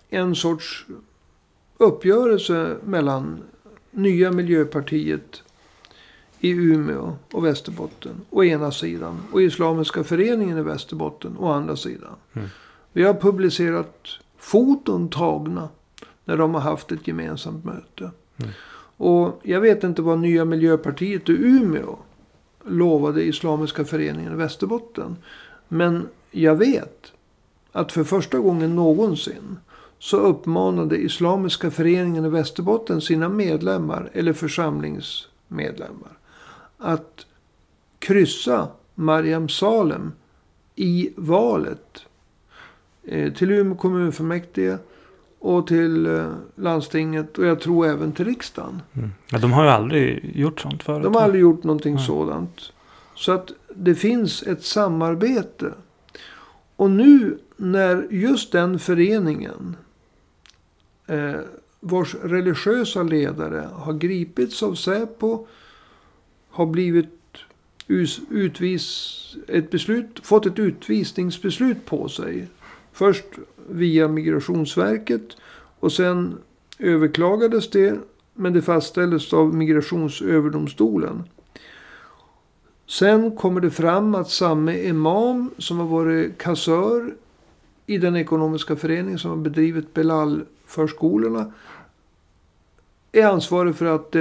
en 0.09 0.35
sorts 0.35 0.85
uppgörelse 1.77 2.77
mellan 2.83 3.43
nya 3.91 4.31
Miljöpartiet 4.31 5.43
i 6.39 6.51
Umeå 6.51 7.15
och 7.31 7.45
Västerbotten 7.45 8.21
å 8.29 8.43
ena 8.43 8.71
sidan. 8.71 9.17
Och 9.31 9.41
Islamiska 9.41 10.03
föreningen 10.03 10.57
i 10.57 10.61
Västerbotten 10.61 11.37
å 11.37 11.51
andra 11.51 11.75
sidan. 11.75 12.15
Mm. 12.33 12.47
Vi 12.93 13.03
har 13.03 13.13
publicerat 13.13 14.07
foton 14.37 15.09
tagna 15.09 15.69
när 16.25 16.37
de 16.37 16.53
har 16.53 16.61
haft 16.61 16.91
ett 16.91 17.07
gemensamt 17.07 17.65
möte. 17.65 18.11
Mm. 18.37 18.51
Och 18.97 19.39
jag 19.43 19.61
vet 19.61 19.83
inte 19.83 20.01
vad 20.01 20.19
nya 20.19 20.45
Miljöpartiet 20.45 21.29
i 21.29 21.33
Umeå 21.33 21.97
lovade 22.65 23.23
Islamiska 23.23 23.85
föreningen 23.85 24.33
i 24.33 24.35
Västerbotten. 24.35 25.17
Men 25.67 26.07
jag 26.31 26.55
vet 26.55 27.11
att 27.71 27.91
för 27.91 28.03
första 28.03 28.39
gången 28.39 28.75
någonsin 28.75 29.57
så 29.99 30.17
uppmanade 30.17 30.97
Islamiska 30.97 31.71
föreningen 31.71 32.25
i 32.25 32.29
Västerbotten 32.29 33.01
sina 33.01 33.29
medlemmar 33.29 34.09
eller 34.13 34.33
församlingsmedlemmar 34.33 36.17
att 36.77 37.25
kryssa 37.99 38.67
Mariam 38.95 39.49
Salem 39.49 40.11
i 40.75 41.09
valet 41.15 42.05
eh, 43.03 43.33
till 43.33 43.51
Umeå 43.51 43.75
kommunfullmäktige 43.75 44.77
och 45.39 45.67
till 45.67 46.05
eh, 46.05 46.31
landstinget 46.55 47.37
och 47.37 47.45
jag 47.45 47.59
tror 47.59 47.87
även 47.87 48.11
till 48.11 48.25
riksdagen. 48.25 48.81
Mm. 48.93 49.09
Ja, 49.31 49.37
de 49.37 49.53
har 49.53 49.63
ju 49.63 49.69
aldrig 49.69 50.37
gjort 50.37 50.59
sånt 50.59 50.83
förut. 50.83 51.03
De 51.03 51.15
har 51.15 51.21
aldrig 51.21 51.41
gjort 51.41 51.63
någonting 51.63 51.93
mm. 51.93 52.03
sådant. 52.03 52.73
Så 53.15 53.31
att 53.31 53.51
det 53.75 53.95
finns 53.95 54.43
ett 54.43 54.63
samarbete. 54.63 55.73
Och 56.75 56.91
nu 56.91 57.37
när 57.57 58.07
just 58.09 58.51
den 58.51 58.79
föreningen 58.79 59.75
eh, 61.09 61.39
vars 61.79 62.15
religiösa 62.15 63.03
ledare 63.03 63.69
har 63.73 63.93
gripits 63.93 64.63
av 64.63 64.75
Säpo. 64.75 65.47
Har 66.49 66.65
blivit 66.65 67.07
utvis, 68.29 69.19
ett 69.47 69.71
beslut, 69.71 70.19
fått 70.23 70.45
ett 70.45 70.59
utvisningsbeslut 70.59 71.85
på 71.85 72.09
sig. 72.09 72.47
Först 72.93 73.25
via 73.69 74.07
Migrationsverket 74.07 75.37
och 75.79 75.91
sen 75.91 76.37
överklagades 76.79 77.69
det. 77.69 77.99
Men 78.33 78.53
det 78.53 78.61
fastställdes 78.61 79.33
av 79.33 79.55
Migrationsöverdomstolen. 79.55 81.23
Sen 82.87 83.35
kommer 83.35 83.61
det 83.61 83.71
fram 83.71 84.15
att 84.15 84.29
samme 84.29 84.83
imam 84.83 85.51
som 85.57 85.77
har 85.77 85.87
varit 85.87 86.37
kassör 86.37 87.15
i 87.85 87.97
den 87.97 88.15
ekonomiska 88.15 88.75
förening 88.75 89.17
som 89.17 89.29
har 89.29 89.37
bedrivit 89.37 89.93
Belal-förskolorna 90.69 91.51
är 93.11 93.25
ansvarig 93.25 93.75
för 93.75 93.85
att, 93.85 94.15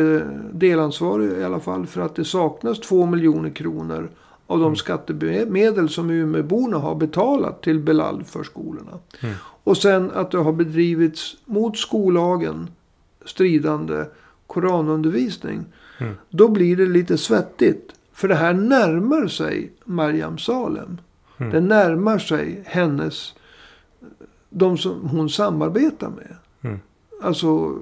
delansvarig 0.53 1.39
i 1.39 1.45
alla 1.45 1.61
fall, 1.61 1.87
för 1.87 2.01
att 2.01 2.15
det 2.15 2.25
saknas 2.25 2.81
två 2.81 3.07
miljoner 3.07 3.51
kronor 3.51 4.09
av 4.47 4.59
de 4.59 4.65
Mm. 4.65 4.77
skattemedel 4.77 5.89
som 5.89 6.11
Umeåborna 6.11 6.79
har 6.79 6.95
betalat 6.95 7.63
till 7.63 7.79
Belal-förskolorna. 7.79 8.99
Mm. 9.21 9.35
Och 9.65 9.77
sen 9.77 10.11
att 10.11 10.31
det 10.31 10.39
har 10.39 10.53
bedrivits 10.53 11.37
mot 11.45 11.79
skollagen 11.79 12.71
stridande 13.25 14.05
koranundervisning. 14.47 15.65
Mm. 16.01 16.15
Då 16.31 16.49
blir 16.49 16.77
det 16.77 16.87
lite 16.87 17.19
svettigt. 17.19 17.93
För 18.13 18.29
det 18.29 18.35
här 18.35 18.53
närmar 18.53 19.27
sig 19.27 19.73
Mariam 19.85 20.39
Salem. 20.39 20.99
Mm. 21.39 21.53
Det 21.53 21.61
närmar 21.61 22.19
sig 22.19 22.63
hennes, 22.67 23.35
de 24.51 24.79
som 24.79 25.09
hon 25.09 25.31
samarbetar 25.31 26.11
med. 26.11 26.37
Mm. 26.63 26.81
Alltså 27.23 27.79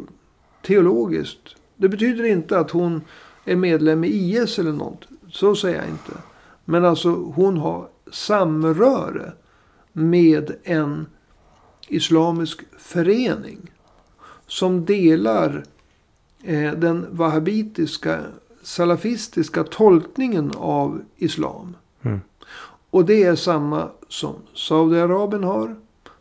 teologiskt. 0.62 1.56
Det 1.76 1.88
betyder 1.88 2.24
inte 2.24 2.58
att 2.58 2.70
hon 2.70 3.00
är 3.44 3.56
medlem 3.56 4.04
i 4.04 4.08
IS 4.08 4.58
eller 4.58 4.72
något. 4.72 5.08
Så 5.28 5.54
säger 5.54 5.76
jag 5.76 5.88
inte. 5.88 6.12
Men 6.64 6.84
alltså 6.84 7.08
hon 7.14 7.56
har 7.56 7.88
samröre 8.12 9.32
med 9.92 10.56
en 10.64 11.06
islamisk 11.88 12.60
förening. 12.78 13.70
Som 14.46 14.84
delar 14.84 15.64
eh, 16.42 16.72
den 16.72 17.06
wahhabitiska, 17.10 18.20
salafistiska 18.62 19.64
tolkningen 19.64 20.52
av 20.56 21.02
islam. 21.16 21.76
Mm. 22.02 22.20
Och 22.90 23.04
det 23.04 23.22
är 23.22 23.34
samma 23.34 23.88
som 24.08 24.34
Saudiarabien 24.54 25.44
har. 25.44 25.76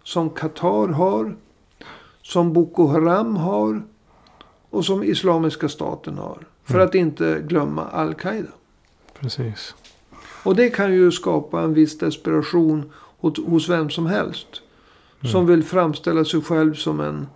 Som 0.06 0.30
Qatar 0.30 0.88
har. 0.88 1.36
Som 2.22 2.54
Boko 2.54 2.88
Haram 2.88 3.36
har. 3.36 3.82
Och 4.70 4.86
som 4.86 5.04
Islamiska 5.04 5.70
staten 5.70 6.18
har. 6.18 6.38
För 6.64 6.74
Mm. 6.76 6.88
att 6.88 6.96
inte 6.96 7.42
glömma 7.48 7.86
Al-Qaida. 7.88 8.48
Precis. 9.20 9.76
Och 10.44 10.56
det 10.56 10.70
kan 10.70 10.94
ju 10.94 11.12
skapa 11.12 11.62
en 11.62 11.74
viss 11.74 11.98
desperation 11.98 12.92
hos, 13.20 13.46
hos 13.46 13.70
vem 13.70 13.90
som 13.90 14.06
helst. 14.06 14.48
Som 15.22 15.30
Mm. 15.44 15.46
vill 15.48 15.64
framställa 15.64 16.26
sig 16.26 16.42
själv 16.42 16.74
som 16.74 17.00
en 17.00 17.28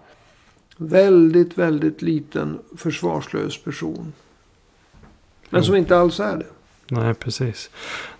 väldigt, 0.77 1.58
väldigt 1.58 2.01
liten 2.01 2.60
försvarslös 2.77 3.63
person. 3.63 4.13
Men 5.49 5.62
Jo. 5.62 5.65
som 5.65 5.75
inte 5.75 5.97
alls 5.97 6.19
är 6.19 6.38
det. 6.38 6.45
Nej, 6.95 7.13
precis. 7.13 7.69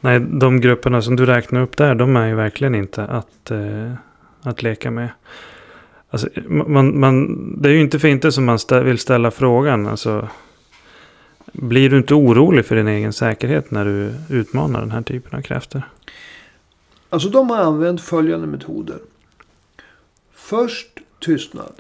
Nej, 0.01 0.19
de 0.19 0.62
grupperna 0.62 1.01
som 1.01 1.15
du 1.15 1.25
räknar 1.25 1.62
upp 1.62 1.77
där, 1.77 1.95
de 1.95 2.15
är 2.15 2.27
ju 2.27 2.35
verkligen 2.35 2.75
inte 2.75 3.03
att, 3.03 3.51
eh, 3.51 3.93
att 4.41 4.63
leka 4.63 4.91
med. 4.91 5.10
Alltså, 6.10 6.28
man, 6.47 6.99
man, 6.99 7.25
det 7.62 7.69
är 7.69 7.73
ju 7.73 7.82
inte 7.82 7.99
för 7.99 8.08
inte 8.08 8.32
som 8.32 8.45
man 8.45 8.58
stä- 8.58 8.84
vill 8.84 8.97
ställa 8.97 9.32
frågan. 9.32 9.88
Alltså, 9.88 10.28
blir 11.54 11.89
du 11.89 11.97
inte 11.97 12.13
orolig 12.13 12.65
för 12.65 12.75
din 12.75 12.88
egen 12.88 13.13
säkerhet 13.13 13.71
när 13.71 13.86
du 13.86 14.13
utmanar 14.30 14.80
den 14.80 14.91
här 14.91 15.02
typen 15.02 15.38
av 15.39 15.41
krafter? 15.43 15.84
Alltså 17.10 17.30
de 17.30 17.49
har 17.49 17.58
använt 17.58 18.02
följande 18.02 18.47
metoder. 18.47 18.99
Först 20.34 20.88
tystnad. 21.19 21.73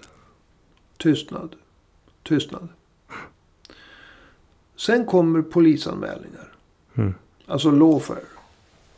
Tystnad. 0.97 1.55
Tystnad. 2.23 2.67
Sen 4.75 5.05
kommer 5.05 5.41
polisanmälningar. 5.41 6.53
Mm. 6.95 7.13
Alltså 7.47 7.71
lawfare. 7.71 8.19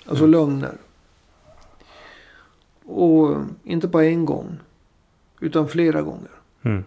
Alltså 0.06 0.24
Mm. 0.26 0.32
lögner. 0.40 0.74
Och 2.92 3.44
inte 3.64 3.88
bara 3.88 4.06
en 4.06 4.26
gång. 4.26 4.60
Utan 5.40 5.68
flera 5.68 6.02
gånger. 6.02 6.32
Mm. 6.62 6.84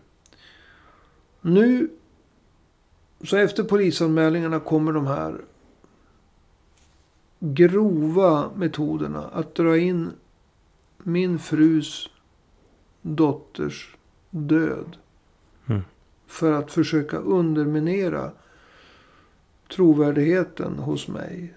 Nu. 1.40 1.90
Så 3.24 3.36
efter 3.36 3.64
polisanmälningarna 3.64 4.60
kommer 4.60 4.92
de 4.92 5.06
här. 5.06 5.40
Grova 7.38 8.50
metoderna. 8.56 9.24
Att 9.32 9.54
dra 9.54 9.78
in 9.78 10.10
min 10.98 11.38
frus 11.38 12.10
dotters 13.02 13.96
död. 14.30 14.96
Mm. 15.66 15.82
För 16.26 16.52
att 16.52 16.72
försöka 16.72 17.16
underminera 17.16 18.30
trovärdigheten 19.74 20.78
hos 20.78 21.08
mig. 21.08 21.54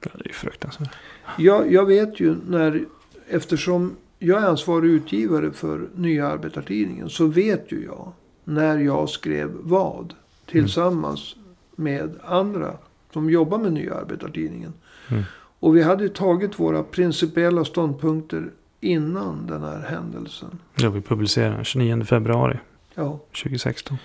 Ja, 0.00 0.10
det 0.14 0.24
är 0.24 0.28
ju 0.28 0.34
fruktansvärt. 0.34 0.96
Jag, 1.38 1.72
jag 1.72 1.86
vet 1.86 2.20
ju 2.20 2.36
när, 2.46 2.84
eftersom 3.30 3.96
jag 4.18 4.42
är 4.42 4.46
ansvarig 4.46 4.90
utgivare 4.90 5.52
för 5.52 5.88
Nya 5.94 6.28
Arbetartidningen. 6.28 7.10
Så 7.10 7.26
vet 7.26 7.72
ju 7.72 7.84
jag 7.84 8.12
när 8.44 8.78
jag 8.78 9.08
skrev 9.08 9.50
vad. 9.60 10.14
Tillsammans 10.46 11.36
med 11.76 12.16
andra 12.24 12.76
som 13.12 13.30
jobbar 13.30 13.58
med 13.58 13.72
Nya 13.72 13.94
Arbetartidningen. 13.94 14.72
Mm. 15.08 15.22
Och 15.60 15.76
vi 15.76 15.82
hade 15.82 16.02
ju 16.02 16.08
tagit 16.08 16.60
våra 16.60 16.82
principiella 16.82 17.64
ståndpunkter 17.64 18.50
innan 18.80 19.46
den 19.46 19.62
här 19.62 19.80
händelsen. 19.80 20.58
Ja, 20.74 20.90
vi 20.90 21.00
publicerar 21.00 21.54
den 21.54 21.64
29 21.64 22.04
februari 22.04 22.58
Ja. 22.94 23.20
2016. 23.42 23.96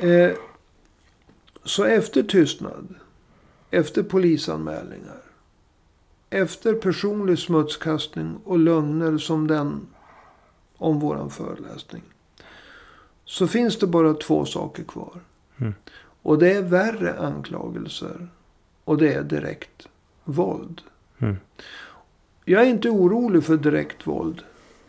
Eh, 0.00 0.30
så 1.64 1.84
efter 1.84 2.22
tystnad, 2.22 2.94
efter 3.70 4.02
polisanmälningar, 4.02 5.20
efter 6.30 6.74
personlig 6.74 7.38
smutskastning 7.38 8.36
och 8.44 8.58
lögner 8.58 9.18
som 9.18 9.46
den 9.46 9.86
om 10.76 11.00
våran 11.00 11.30
föreläsning. 11.30 12.02
Så 13.24 13.46
finns 13.46 13.78
det 13.78 13.86
bara 13.86 14.14
två 14.14 14.44
saker 14.44 14.84
kvar. 14.84 15.20
Mm. 15.56 15.74
Och 16.22 16.38
det 16.38 16.52
är 16.52 16.62
värre 16.62 17.18
anklagelser. 17.18 18.28
Och 18.84 18.98
det 18.98 19.14
är 19.14 19.22
direkt 19.22 19.88
våld. 20.24 20.80
Mm. 21.18 21.36
Jag 22.44 22.62
är 22.62 22.66
inte 22.66 22.90
orolig 22.90 23.44
för 23.44 23.56
direkt 23.56 24.06
våld. 24.06 24.42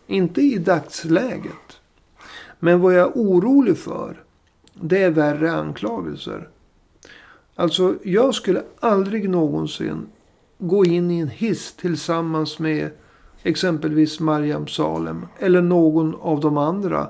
Inte 0.07 0.41
i 0.41 0.57
dagsläget. 0.57 1.79
Men 2.59 2.79
vad 2.79 2.93
jag 2.93 3.07
är 3.07 3.11
orolig 3.15 3.77
för. 3.77 4.23
Det 4.73 5.03
är 5.03 5.11
värre 5.11 5.51
anklagelser. 5.51 6.49
Alltså 7.55 7.95
jag 8.03 8.35
skulle 8.35 8.63
aldrig 8.79 9.29
någonsin 9.29 10.07
gå 10.61 10.85
in 10.85 11.11
i 11.11 11.19
en 11.19 11.27
hiss 11.27 11.73
tillsammans 11.73 12.59
med 12.59 12.89
exempelvis 13.43 14.19
Mariam 14.19 14.67
Salem. 14.67 15.25
Eller 15.39 15.61
någon 15.61 16.15
av 16.15 16.39
de 16.39 16.57
andra. 16.57 17.09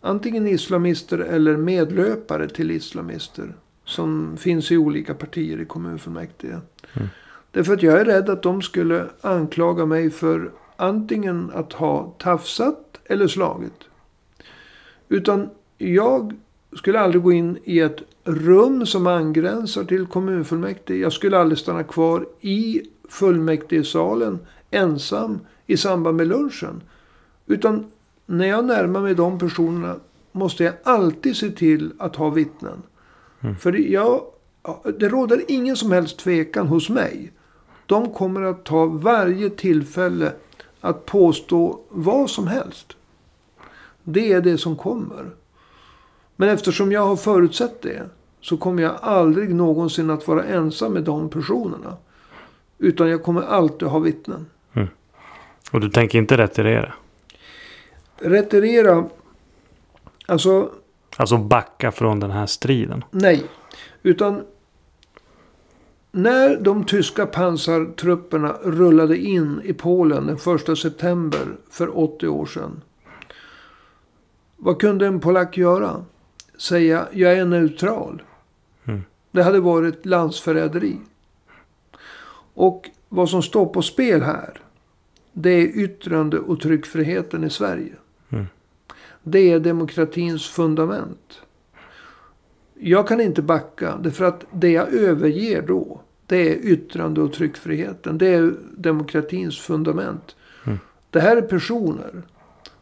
Antingen 0.00 0.46
islamister 0.46 1.18
eller 1.18 1.56
medlöpare 1.56 2.48
till 2.48 2.70
islamister. 2.70 3.54
Som 3.84 4.36
finns 4.36 4.72
i 4.72 4.76
olika 4.76 5.14
partier 5.14 5.60
i 5.60 5.64
kommunfullmäktige. 5.64 6.60
Mm. 6.92 7.08
Därför 7.50 7.74
att 7.74 7.82
jag 7.82 8.00
är 8.00 8.04
rädd 8.04 8.30
att 8.30 8.42
de 8.42 8.62
skulle 8.62 9.06
anklaga 9.20 9.86
mig 9.86 10.10
för 10.10 10.52
antingen 10.76 11.50
att 11.54 11.72
ha 11.72 12.14
tafsat 12.18 13.00
eller 13.04 13.28
slagit. 13.28 13.84
Utan 15.08 15.50
jag 15.78 16.34
skulle 16.76 17.00
aldrig 17.00 17.22
gå 17.22 17.32
in 17.32 17.58
i 17.64 17.80
ett 17.80 18.02
rum 18.34 18.86
som 18.86 19.06
angränsar 19.06 19.84
till 19.84 20.06
kommunfullmäktige. 20.06 20.98
Jag 21.00 21.12
skulle 21.12 21.38
aldrig 21.38 21.58
stanna 21.58 21.84
kvar 21.84 22.26
i 22.40 22.82
fullmäktigesalen 23.08 24.38
ensam 24.70 25.38
i 25.66 25.76
samband 25.76 26.16
med 26.16 26.26
lunchen. 26.26 26.82
Utan 27.46 27.86
när 28.26 28.46
jag 28.46 28.64
närmar 28.64 29.00
mig 29.00 29.14
de 29.14 29.38
personerna 29.38 29.96
måste 30.32 30.64
jag 30.64 30.74
alltid 30.82 31.36
se 31.36 31.50
till 31.50 31.92
att 31.98 32.16
ha 32.16 32.30
vittnen. 32.30 32.82
Mm. 33.40 33.56
För 33.56 33.72
jag, 33.72 34.22
ja, 34.62 34.82
det 34.98 35.08
råder 35.08 35.44
ingen 35.48 35.76
som 35.76 35.92
helst 35.92 36.18
tvekan 36.18 36.66
hos 36.66 36.88
mig. 36.88 37.32
De 37.86 38.12
kommer 38.12 38.42
att 38.42 38.64
ta 38.64 38.86
varje 38.86 39.50
tillfälle 39.50 40.32
att 40.80 41.06
påstå 41.06 41.80
vad 41.88 42.30
som 42.30 42.46
helst. 42.46 42.96
Det 44.04 44.32
är 44.32 44.40
det 44.40 44.58
som 44.58 44.76
kommer. 44.76 45.30
Men 46.36 46.48
eftersom 46.48 46.92
jag 46.92 47.06
har 47.06 47.16
förutsett 47.16 47.82
det. 47.82 48.10
Så 48.40 48.56
kommer 48.56 48.82
jag 48.82 48.96
aldrig 49.02 49.54
någonsin 49.54 50.10
att 50.10 50.28
vara 50.28 50.44
ensam 50.44 50.92
med 50.92 51.02
de 51.02 51.28
personerna. 51.28 51.96
Utan 52.78 53.08
jag 53.08 53.22
kommer 53.22 53.42
alltid 53.42 53.88
ha 53.88 53.98
vittnen. 53.98 54.46
Och 55.72 55.80
du 55.80 55.90
tänker 55.90 56.18
inte 56.18 56.36
retirera? 56.36 56.92
Retirera. 58.16 59.08
Alltså 60.26 60.70
Alltså 61.16 61.36
backa 61.38 61.92
från 61.92 62.20
den 62.20 62.30
här 62.30 62.46
striden? 62.46 63.04
nej. 63.10 63.44
Utan. 64.02 64.42
När 66.12 66.60
de 66.60 66.84
tyska 66.84 67.26
pansartrupperna 67.26 68.56
rullade 68.62 69.16
in 69.16 69.60
i 69.64 69.72
Polen 69.72 70.26
den 70.26 70.54
1 70.56 70.78
september 70.78 71.40
för 71.70 71.98
80 71.98 72.28
år 72.28 72.46
sedan. 72.46 72.82
Vad 74.56 74.80
kunde 74.80 75.06
en 75.06 75.20
polack 75.20 75.56
göra? 75.56 76.04
Säga 76.58 77.08
jag 77.12 77.32
är 77.32 77.44
neutral. 77.44 78.22
Det 79.30 79.42
hade 79.42 79.60
varit 79.60 80.06
landsförräderi. 80.06 80.98
Och 82.54 82.90
vad 83.08 83.28
som 83.28 83.42
står 83.42 83.66
på 83.66 83.82
spel 83.82 84.22
här. 84.22 84.60
Det 85.32 85.50
är 85.50 85.78
yttrande 85.78 86.38
och 86.38 86.60
tryckfriheten 86.60 87.44
i 87.44 87.50
Sverige. 87.50 87.92
Mm. 88.30 88.46
Det 89.22 89.52
är 89.52 89.60
demokratins 89.60 90.48
fundament. 90.48 91.42
Jag 92.74 93.08
kan 93.08 93.20
inte 93.20 93.42
backa. 93.42 93.96
Därför 93.96 94.24
att 94.24 94.44
det 94.52 94.70
jag 94.70 94.94
överger 94.94 95.62
då. 95.62 96.00
Det 96.26 96.52
är 96.52 96.56
yttrande 96.56 97.20
och 97.20 97.32
tryckfriheten. 97.32 98.18
Det 98.18 98.26
är 98.26 98.54
demokratins 98.76 99.58
fundament. 99.58 100.36
Mm. 100.66 100.78
Det 101.10 101.20
här 101.20 101.36
är 101.36 101.42
personer 101.42 102.22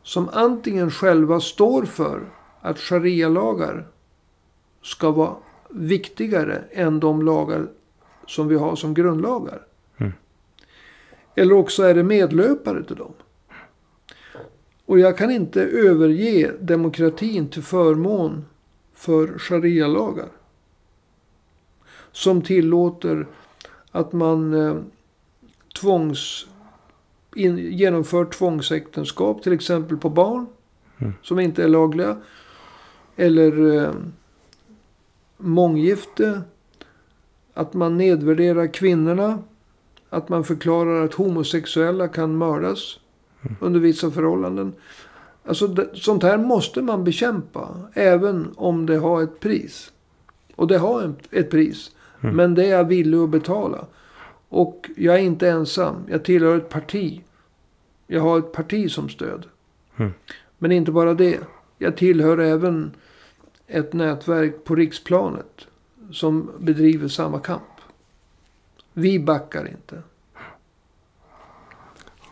som 0.03 0.29
antingen 0.33 0.91
själva 0.91 1.41
står 1.41 1.85
för 1.85 2.21
att 2.61 2.79
sharia-lagar 2.79 3.87
ska 4.83 5.11
vara 5.11 5.35
viktigare 5.69 6.65
än 6.71 7.01
de 7.01 7.23
lagar 7.23 7.67
som 8.27 8.49
vi 8.49 8.57
har 8.57 8.77
som 8.77 8.95
grundlagar. 8.95 9.63
Mm. 9.97 10.13
Eller 11.35 11.55
också 11.55 11.83
är 11.83 11.95
det 11.95 12.03
medlöpare 12.03 12.85
till 12.85 12.97
dem. 12.97 13.13
Och 14.87 14.99
jag 14.99 15.19
kan 15.19 15.31
inte 15.31 15.63
överge 15.63 16.53
demokratin 16.61 17.49
till 17.49 17.63
förmån 17.63 18.45
för 18.95 19.39
sharia-lagar. 19.39 20.29
Som 22.13 22.43
tillåter 22.43 23.27
att 23.91 24.13
man 24.13 24.55
eh, 24.55 24.77
tvångs, 25.81 26.47
in, 27.35 27.59
genomför 27.59 28.25
tvångsäktenskap 28.25 29.43
till 29.43 29.53
exempel 29.53 29.97
på 29.97 30.11
barn. 30.11 30.47
Mm. 30.99 31.13
Som 31.23 31.41
inte 31.41 31.65
är 31.65 31.69
lagliga. 31.69 32.17
Eller 33.17 33.77
eh, 33.77 33.93
månggifte. 35.39 36.43
Att 37.55 37.75
man 37.75 37.97
nedvärderar 37.97 38.73
kvinnorna. 38.75 39.39
Att 40.11 40.29
man 40.29 40.45
förklarar 40.45 41.05
att 41.05 41.15
homosexuella 41.15 42.09
kan 42.09 42.37
mördas 42.37 42.99
under 43.61 43.81
vissa 43.81 44.11
förhållanden. 44.11 44.73
Alltså 45.45 45.77
sånt 45.95 46.23
här 46.23 46.39
måste 46.39 46.83
man 46.83 47.05
bekämpa. 47.05 47.69
Även 47.95 48.53
om 48.57 48.87
det 48.87 48.97
har 48.97 49.23
ett 49.23 49.41
pris. 49.41 49.93
Och 50.57 50.67
det 50.67 50.79
har 50.79 51.03
ett, 51.03 51.35
ett 51.35 51.51
pris. 51.51 51.91
Mm. 52.21 52.37
Men 52.37 52.55
det 52.55 52.65
är 52.65 52.71
jag 52.71 52.85
villig 52.85 53.19
att 53.19 53.31
betala. 53.31 53.87
Och 54.49 54.91
jag 54.97 55.15
är 55.15 55.19
inte 55.19 55.49
ensam. 55.49 55.97
Jag 56.09 56.25
tillhör 56.25 56.57
ett 56.57 56.69
parti. 56.69 57.21
Jag 58.07 58.21
har 58.23 58.39
ett 58.39 58.53
parti 58.53 58.91
som 58.91 59.09
stöd. 59.09 59.47
Mm. 59.97 60.13
Men 60.59 60.73
inte 60.73 60.93
bara 60.93 61.15
det. 61.15 61.39
Jag 61.79 61.97
tillhör 61.97 62.39
även 62.39 62.91
ett 63.69 63.93
nätverk 63.93 64.65
på 64.65 64.75
riksplanet. 64.75 65.67
Som 66.11 66.51
bedriver 66.59 67.09
samma 67.09 67.41
kamp. 67.41 67.63
Vi 68.93 69.19
backar 69.19 69.69
inte. 69.69 70.03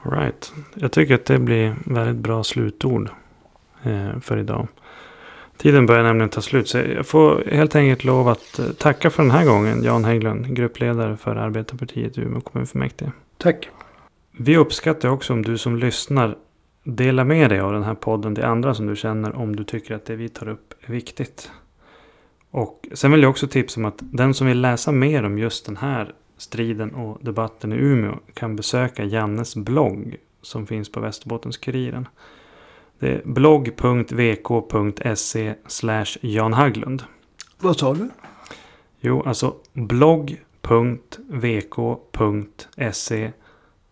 All 0.03 0.13
Right. 0.13 0.53
Jag 0.75 0.93
tycker 0.93 1.15
att 1.15 1.25
det 1.25 1.39
blir 1.39 1.77
väldigt 1.87 2.17
bra 2.17 2.45
slutord 2.45 3.11
eh, 3.83 4.21
för 4.21 4.39
idag. 4.39 4.69
Tiden 5.57 5.87
börjar 5.87 6.03
nämligen 6.03 6.29
ta 6.29 6.41
slut. 6.41 6.69
Så 6.69 6.79
jag 6.79 7.07
får 7.07 7.45
helt 7.53 7.77
enkelt 7.77 8.05
lov 8.05 8.29
att 8.29 8.59
eh, 8.59 8.67
tacka 8.67 9.11
för 9.11 9.23
den 9.23 9.33
här 9.33 9.45
gången. 9.45 9.83
Jan 9.83 10.05
Hägglund, 10.05 10.57
gruppledare 10.57 11.17
för 11.17 11.37
Arbetarpartiet 11.37 12.19
i 12.19 12.21
Umeå 12.21 12.41
kommunfullmäktige. 12.41 13.11
Tack. 13.39 13.69
Vi 14.33 14.57
uppskattar 14.57 15.09
också 15.09 15.33
om 15.33 15.43
du 15.43 15.59
som 15.59 15.77
lyssnar 15.77 16.37
delar 16.85 17.25
med 17.25 17.51
dig 17.51 17.61
av 17.61 17.73
den 17.73 17.83
här 17.83 17.95
podden 17.95 18.35
till 18.35 18.45
andra 18.45 18.75
som 18.75 18.87
du 18.87 18.97
känner 18.97 19.37
om 19.37 19.57
du 19.57 19.65
tycker 19.65 19.95
att 19.95 20.05
det 20.05 20.17
vi 20.17 20.29
tar 20.29 20.49
upp 20.49 20.75
viktigt. 20.91 21.51
Och 22.51 22.89
sen 22.93 23.11
vill 23.11 23.23
jag 23.23 23.31
också 23.31 23.47
tipsa 23.47 23.81
om 23.81 23.85
att 23.85 23.99
den 23.99 24.35
som 24.35 24.47
vill 24.47 24.61
läsa 24.61 24.93
mer 24.93 25.23
om 25.23 25.39
just 25.39 25.67
den 25.67 25.77
här 25.77 26.15
striden 26.37 26.95
och 26.95 27.25
debatten 27.25 27.73
i 27.73 27.77
Umeå 27.77 28.19
kan 28.35 28.57
besöka 28.57 29.05
Jannes 29.05 29.57
blogg 29.57 30.17
som 30.43 30.67
finns 30.67 30.93
på 30.93 31.01
Västerbottens-Kuriren. 31.01 32.07
Det 32.99 33.09
är 33.09 33.23
blogg.vk.se 33.25 33.95
Jan 36.21 36.53
Haglund. 36.53 37.03
Vad 37.59 37.79
sa 37.79 37.95
du? 37.95 38.11
Jo, 39.01 39.23
alltså 39.23 39.55
blogg.vk.se 39.73 40.43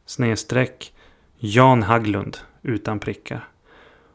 snedstreck 0.07 0.95
Jan 1.39 1.83
Haglund 1.83 2.37
utan 2.63 2.99
prickar. 2.99 3.49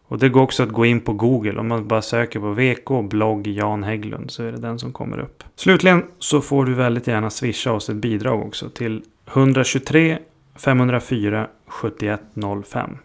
Och 0.09 0.19
det 0.19 0.29
går 0.29 0.41
också 0.41 0.63
att 0.63 0.69
gå 0.69 0.85
in 0.85 1.01
på 1.01 1.13
Google. 1.13 1.59
Om 1.59 1.67
man 1.67 1.87
bara 1.87 2.01
söker 2.01 2.39
på 2.39 2.51
VK 2.51 3.09
blogg 3.09 3.47
Jan 3.47 3.83
Hägglund 3.83 4.31
så 4.31 4.43
är 4.43 4.51
det 4.51 4.57
den 4.57 4.79
som 4.79 4.93
kommer 4.93 5.19
upp. 5.19 5.43
Slutligen 5.55 6.03
så 6.19 6.41
får 6.41 6.65
du 6.65 6.73
väldigt 6.73 7.07
gärna 7.07 7.29
swisha 7.29 7.71
oss 7.71 7.89
ett 7.89 7.95
bidrag 7.95 8.45
också 8.45 8.69
till 8.69 9.03
123 9.33 10.19
504 10.55 11.47
7105. 11.67 12.97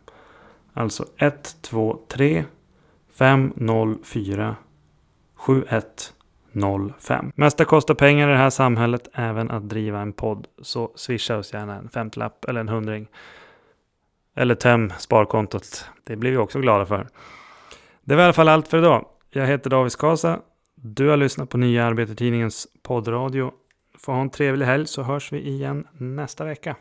Alltså 0.72 1.04
123 1.16 2.44
504 3.18 4.56
7105. 5.36 7.32
Mesta 7.34 7.64
kostar 7.64 7.94
pengar 7.94 8.28
i 8.28 8.32
det 8.32 8.38
här 8.38 8.50
samhället, 8.50 9.08
även 9.12 9.50
att 9.50 9.68
driva 9.68 10.00
en 10.00 10.12
podd. 10.12 10.46
Så 10.62 10.92
swisha 10.94 11.36
oss 11.36 11.52
gärna 11.52 11.74
en 11.74 11.88
femtlapp 11.88 12.44
eller 12.44 12.60
en 12.60 12.68
hundring. 12.68 13.08
Eller 14.34 14.54
töm 14.54 14.92
sparkontot. 14.98 15.90
Det 16.04 16.16
blir 16.16 16.30
vi 16.30 16.36
också 16.36 16.60
glada 16.60 16.86
för. 16.86 17.08
Det 18.04 18.14
var 18.14 18.22
i 18.22 18.24
alla 18.24 18.32
fall 18.32 18.48
allt 18.48 18.68
för 18.68 18.78
idag. 18.78 19.06
Jag 19.30 19.46
heter 19.46 19.70
David 19.70 19.92
Skasa. 19.92 20.40
Du 20.74 21.08
har 21.08 21.16
lyssnat 21.16 21.50
på 21.50 21.58
Nya 21.58 21.84
Arbetartidningens 21.84 22.66
poddradio. 22.82 23.52
Få 23.98 24.12
ha 24.12 24.20
en 24.20 24.30
trevlig 24.30 24.66
helg 24.66 24.86
så 24.86 25.02
hörs 25.02 25.32
vi 25.32 25.48
igen 25.48 25.86
nästa 25.92 26.44
vecka. 26.44 26.76